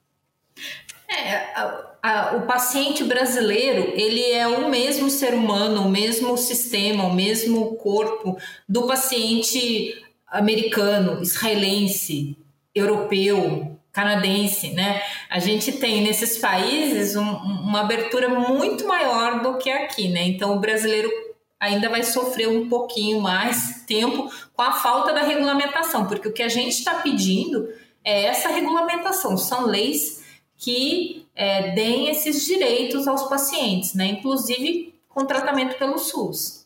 É, 1.18 1.52
a, 1.54 1.88
a, 2.02 2.36
o 2.36 2.42
paciente 2.42 3.04
brasileiro, 3.04 3.92
ele 3.94 4.30
é 4.30 4.46
o 4.46 4.68
mesmo 4.68 5.10
ser 5.10 5.34
humano, 5.34 5.82
o 5.82 5.90
mesmo 5.90 6.36
sistema, 6.36 7.04
o 7.04 7.14
mesmo 7.14 7.76
corpo 7.76 8.38
do 8.68 8.86
paciente 8.86 10.02
americano, 10.26 11.22
israelense, 11.22 12.36
europeu, 12.74 13.78
canadense, 13.92 14.70
né? 14.70 15.02
A 15.28 15.38
gente 15.38 15.72
tem 15.72 16.02
nesses 16.02 16.38
países 16.38 17.16
um, 17.16 17.22
uma 17.22 17.80
abertura 17.80 18.28
muito 18.28 18.86
maior 18.86 19.42
do 19.42 19.58
que 19.58 19.70
aqui, 19.70 20.08
né? 20.08 20.24
Então 20.24 20.54
o 20.54 20.60
brasileiro 20.60 21.10
ainda 21.58 21.88
vai 21.88 22.04
sofrer 22.04 22.48
um 22.48 22.68
pouquinho 22.68 23.20
mais 23.20 23.82
tempo 23.86 24.30
com 24.54 24.62
a 24.62 24.72
falta 24.72 25.12
da 25.12 25.22
regulamentação, 25.22 26.06
porque 26.06 26.28
o 26.28 26.32
que 26.32 26.42
a 26.42 26.48
gente 26.48 26.74
está 26.74 26.94
pedindo 26.94 27.68
é 28.04 28.26
essa 28.26 28.48
regulamentação, 28.48 29.36
são 29.36 29.66
leis 29.66 30.17
que 30.58 31.24
é, 31.34 31.70
deem 31.70 32.08
esses 32.10 32.44
direitos 32.44 33.06
aos 33.06 33.28
pacientes, 33.28 33.94
né? 33.94 34.06
inclusive 34.06 34.92
com 35.08 35.24
tratamento 35.24 35.78
pelo 35.78 35.98
SUS. 35.98 36.57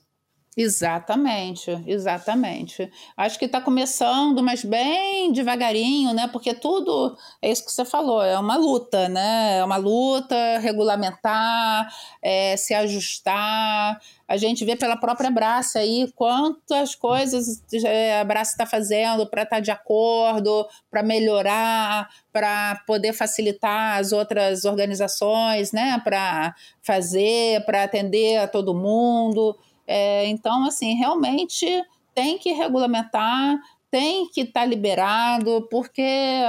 Exatamente, 0.55 1.71
exatamente. 1.87 2.91
Acho 3.17 3.39
que 3.39 3.47
está 3.47 3.59
começando, 3.59 4.43
mas 4.43 4.63
bem 4.63 5.33
devagarinho, 5.33 6.13
né? 6.13 6.29
Porque 6.29 6.53
tudo 6.53 7.17
é 7.41 7.51
isso 7.51 7.65
que 7.65 7.73
você 7.73 7.87
falou, 7.87 8.23
é 8.23 8.39
uma 8.39 8.57
luta, 8.57 9.09
né? 9.09 9.57
É 9.57 9.65
uma 9.65 9.79
luta 9.79 10.37
regulamentar, 10.59 11.91
é, 12.21 12.55
se 12.59 12.75
ajustar. 12.75 13.99
A 14.29 14.37
gente 14.37 14.63
vê 14.67 14.77
pela 14.77 14.95
própria 14.95 15.31
Braça 15.31 15.79
aí 15.79 16.13
quantas 16.15 16.95
coisas 16.95 17.63
é, 17.87 18.21
a 18.21 18.25
Braça 18.25 18.53
está 18.53 18.67
fazendo 18.67 19.27
para 19.27 19.45
estar 19.45 19.57
tá 19.57 19.61
de 19.61 19.71
acordo, 19.71 20.69
para 20.91 21.03
melhorar, 21.03 22.11
para 22.31 22.83
poder 22.87 23.15
facilitar 23.15 23.99
as 23.99 24.13
outras 24.13 24.67
organizações, 24.67 25.73
né? 25.73 25.99
Para 26.05 26.55
fazer, 26.83 27.65
para 27.65 27.85
atender 27.85 28.37
a 28.37 28.47
todo 28.47 28.75
mundo. 28.75 29.57
É, 29.87 30.27
então, 30.27 30.65
assim, 30.65 30.95
realmente 30.95 31.67
tem 32.15 32.39
que 32.39 32.53
regulamentar, 32.53 33.59
tem 33.91 34.27
que 34.29 34.41
estar 34.41 34.61
tá 34.61 34.67
liberado, 34.67 35.69
porque, 35.71 36.41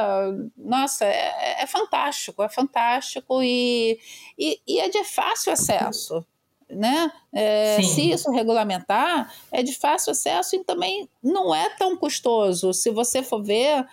nossa, 0.57 1.05
é, 1.05 1.63
é, 1.63 1.67
fantástico, 1.67 2.41
é 2.41 2.47
fantástico 2.47 3.43
e, 3.43 3.99
e, 4.39 4.61
e, 4.65 4.79
é 4.79 4.87
de 4.87 5.03
fácil 5.03 5.51
acesso. 5.51 6.25
Né? 6.69 7.11
É, 7.33 7.81
se 7.83 8.09
isso 8.09 8.31
regulamentar, 8.31 9.31
é 9.51 9.61
de 9.61 9.73
fácil 9.77 10.11
acesso 10.11 10.55
e 10.55 10.63
também 10.63 11.07
não 11.21 11.53
é 11.53 11.69
tão 11.69 11.97
custoso. 11.97 12.73
Se 12.73 12.89
você 12.89 13.21
for 13.21 13.43
ver, 13.43 13.85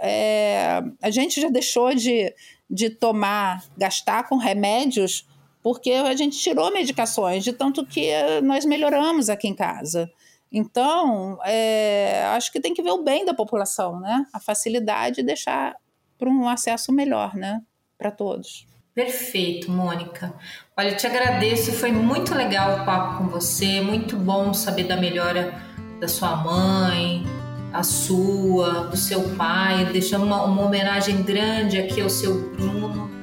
é, 0.00 0.82
a 1.00 1.08
gente 1.08 1.40
já 1.40 1.48
deixou 1.48 1.94
de, 1.94 2.34
de 2.68 2.90
tomar, 2.90 3.64
gastar 3.78 4.28
com 4.28 4.36
remédios 4.36 5.24
porque 5.66 5.90
a 5.90 6.14
gente 6.14 6.38
tirou 6.38 6.72
medicações, 6.72 7.42
de 7.42 7.52
tanto 7.52 7.84
que 7.84 8.08
nós 8.44 8.64
melhoramos 8.64 9.28
aqui 9.28 9.48
em 9.48 9.52
casa. 9.52 10.08
Então, 10.52 11.40
é, 11.44 12.22
acho 12.36 12.52
que 12.52 12.60
tem 12.60 12.72
que 12.72 12.84
ver 12.84 12.92
o 12.92 13.02
bem 13.02 13.24
da 13.24 13.34
população, 13.34 13.98
né? 13.98 14.24
A 14.32 14.38
facilidade 14.38 15.16
de 15.16 15.22
deixar 15.24 15.74
para 16.16 16.30
um 16.30 16.48
acesso 16.48 16.92
melhor, 16.92 17.34
né? 17.34 17.60
Para 17.98 18.12
todos. 18.12 18.64
Perfeito, 18.94 19.68
Mônica. 19.68 20.32
Olha, 20.76 20.90
eu 20.90 20.96
te 20.96 21.04
agradeço, 21.04 21.72
foi 21.72 21.90
muito 21.90 22.32
legal 22.32 22.82
o 22.82 22.84
papo 22.84 23.18
com 23.18 23.28
você, 23.28 23.80
muito 23.80 24.16
bom 24.16 24.54
saber 24.54 24.84
da 24.84 24.96
melhora 24.96 25.52
da 25.98 26.06
sua 26.06 26.36
mãe, 26.36 27.24
a 27.72 27.82
sua, 27.82 28.84
do 28.84 28.96
seu 28.96 29.34
pai. 29.34 29.84
Deixamos 29.86 30.28
uma, 30.28 30.44
uma 30.44 30.62
homenagem 30.62 31.24
grande 31.24 31.76
aqui 31.76 32.00
ao 32.00 32.08
seu 32.08 32.52
Bruno 32.52 33.15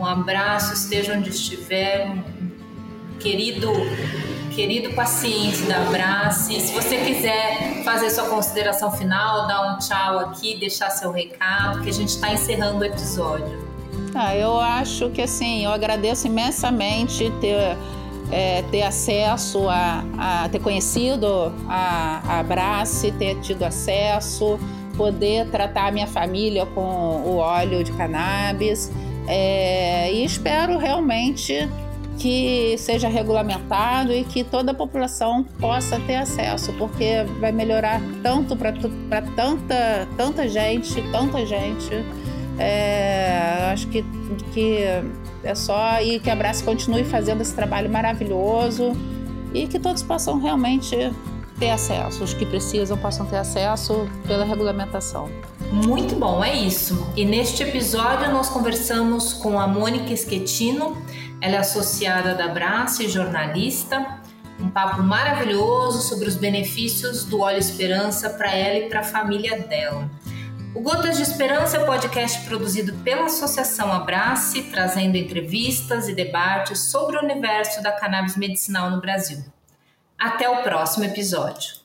um 0.00 0.06
abraço, 0.06 0.72
esteja 0.72 1.14
onde 1.14 1.28
estiver, 1.28 2.10
querido 3.18 3.70
querido 4.54 4.92
paciente 4.94 5.62
da 5.62 5.76
Abrace. 5.76 6.60
Se 6.60 6.72
você 6.72 6.98
quiser 6.98 7.84
fazer 7.84 8.10
sua 8.10 8.24
consideração 8.24 8.90
final, 8.90 9.46
dar 9.46 9.72
um 9.74 9.78
tchau 9.78 10.18
aqui, 10.18 10.56
deixar 10.58 10.90
seu 10.90 11.12
recado, 11.12 11.82
que 11.82 11.88
a 11.88 11.92
gente 11.92 12.08
está 12.08 12.32
encerrando 12.32 12.80
o 12.80 12.84
episódio. 12.84 13.70
Ah, 14.14 14.34
eu 14.34 14.58
acho 14.58 15.08
que 15.10 15.22
assim, 15.22 15.64
eu 15.64 15.70
agradeço 15.70 16.26
imensamente 16.26 17.30
ter, 17.40 17.76
é, 18.32 18.62
ter 18.70 18.82
acesso 18.82 19.68
a, 19.68 20.04
a, 20.18 20.48
ter 20.48 20.58
conhecido 20.58 21.52
a, 21.68 22.20
a 22.26 22.40
Abrace, 22.40 23.12
ter 23.12 23.40
tido 23.40 23.62
acesso, 23.62 24.58
poder 24.96 25.48
tratar 25.48 25.86
a 25.86 25.90
minha 25.92 26.08
família 26.08 26.66
com 26.66 26.80
o 26.80 27.36
óleo 27.36 27.84
de 27.84 27.92
cannabis. 27.92 28.90
É, 29.32 30.12
e 30.12 30.24
espero 30.24 30.76
realmente 30.76 31.68
que 32.18 32.74
seja 32.76 33.08
regulamentado 33.08 34.12
e 34.12 34.24
que 34.24 34.42
toda 34.42 34.72
a 34.72 34.74
população 34.74 35.44
possa 35.60 36.00
ter 36.00 36.16
acesso, 36.16 36.72
porque 36.72 37.24
vai 37.38 37.52
melhorar 37.52 38.00
tanto 38.24 38.56
para 38.56 38.72
tanta, 39.36 40.08
tanta 40.16 40.48
gente, 40.48 41.00
tanta 41.12 41.46
gente. 41.46 41.90
É, 42.58 43.70
acho 43.72 43.86
que, 43.86 44.04
que 44.52 44.78
é 45.44 45.54
só 45.54 46.02
e 46.02 46.18
que 46.18 46.28
a 46.28 46.32
Abraço 46.32 46.64
continue 46.64 47.04
fazendo 47.04 47.40
esse 47.40 47.54
trabalho 47.54 47.88
maravilhoso 47.88 48.92
e 49.54 49.68
que 49.68 49.78
todos 49.78 50.02
possam 50.02 50.40
realmente 50.40 50.96
ter 51.60 51.70
acesso, 51.70 52.24
os 52.24 52.34
que 52.34 52.44
precisam 52.44 52.98
possam 52.98 53.24
ter 53.26 53.36
acesso 53.36 54.08
pela 54.26 54.44
regulamentação. 54.44 55.30
Muito 55.72 56.16
bom, 56.16 56.42
é 56.42 56.52
isso. 56.52 57.12
E 57.16 57.24
neste 57.24 57.62
episódio 57.62 58.30
nós 58.32 58.48
conversamos 58.48 59.32
com 59.32 59.58
a 59.58 59.68
Mônica 59.68 60.14
Schettino, 60.16 61.00
ela 61.40 61.54
é 61.54 61.58
associada 61.58 62.34
da 62.34 62.48
Brace, 62.48 63.08
jornalista. 63.08 64.20
Um 64.58 64.68
papo 64.68 65.00
maravilhoso 65.02 66.06
sobre 66.06 66.28
os 66.28 66.34
benefícios 66.34 67.24
do 67.24 67.40
óleo 67.40 67.58
Esperança 67.58 68.28
para 68.30 68.52
ela 68.52 68.84
e 68.84 68.88
para 68.88 69.00
a 69.00 69.04
família 69.04 69.60
dela. 69.60 70.10
O 70.74 70.80
Gotas 70.80 71.16
de 71.16 71.22
Esperança 71.22 71.76
é 71.76 71.80
um 71.80 71.86
podcast 71.86 72.44
produzido 72.46 72.92
pela 73.04 73.26
Associação 73.26 73.92
Abrace, 73.92 74.62
trazendo 74.64 75.16
entrevistas 75.16 76.08
e 76.08 76.14
debates 76.14 76.78
sobre 76.78 77.16
o 77.16 77.22
universo 77.22 77.82
da 77.82 77.92
cannabis 77.92 78.36
medicinal 78.36 78.90
no 78.90 79.00
Brasil. 79.00 79.42
Até 80.18 80.48
o 80.48 80.62
próximo 80.62 81.04
episódio. 81.04 81.79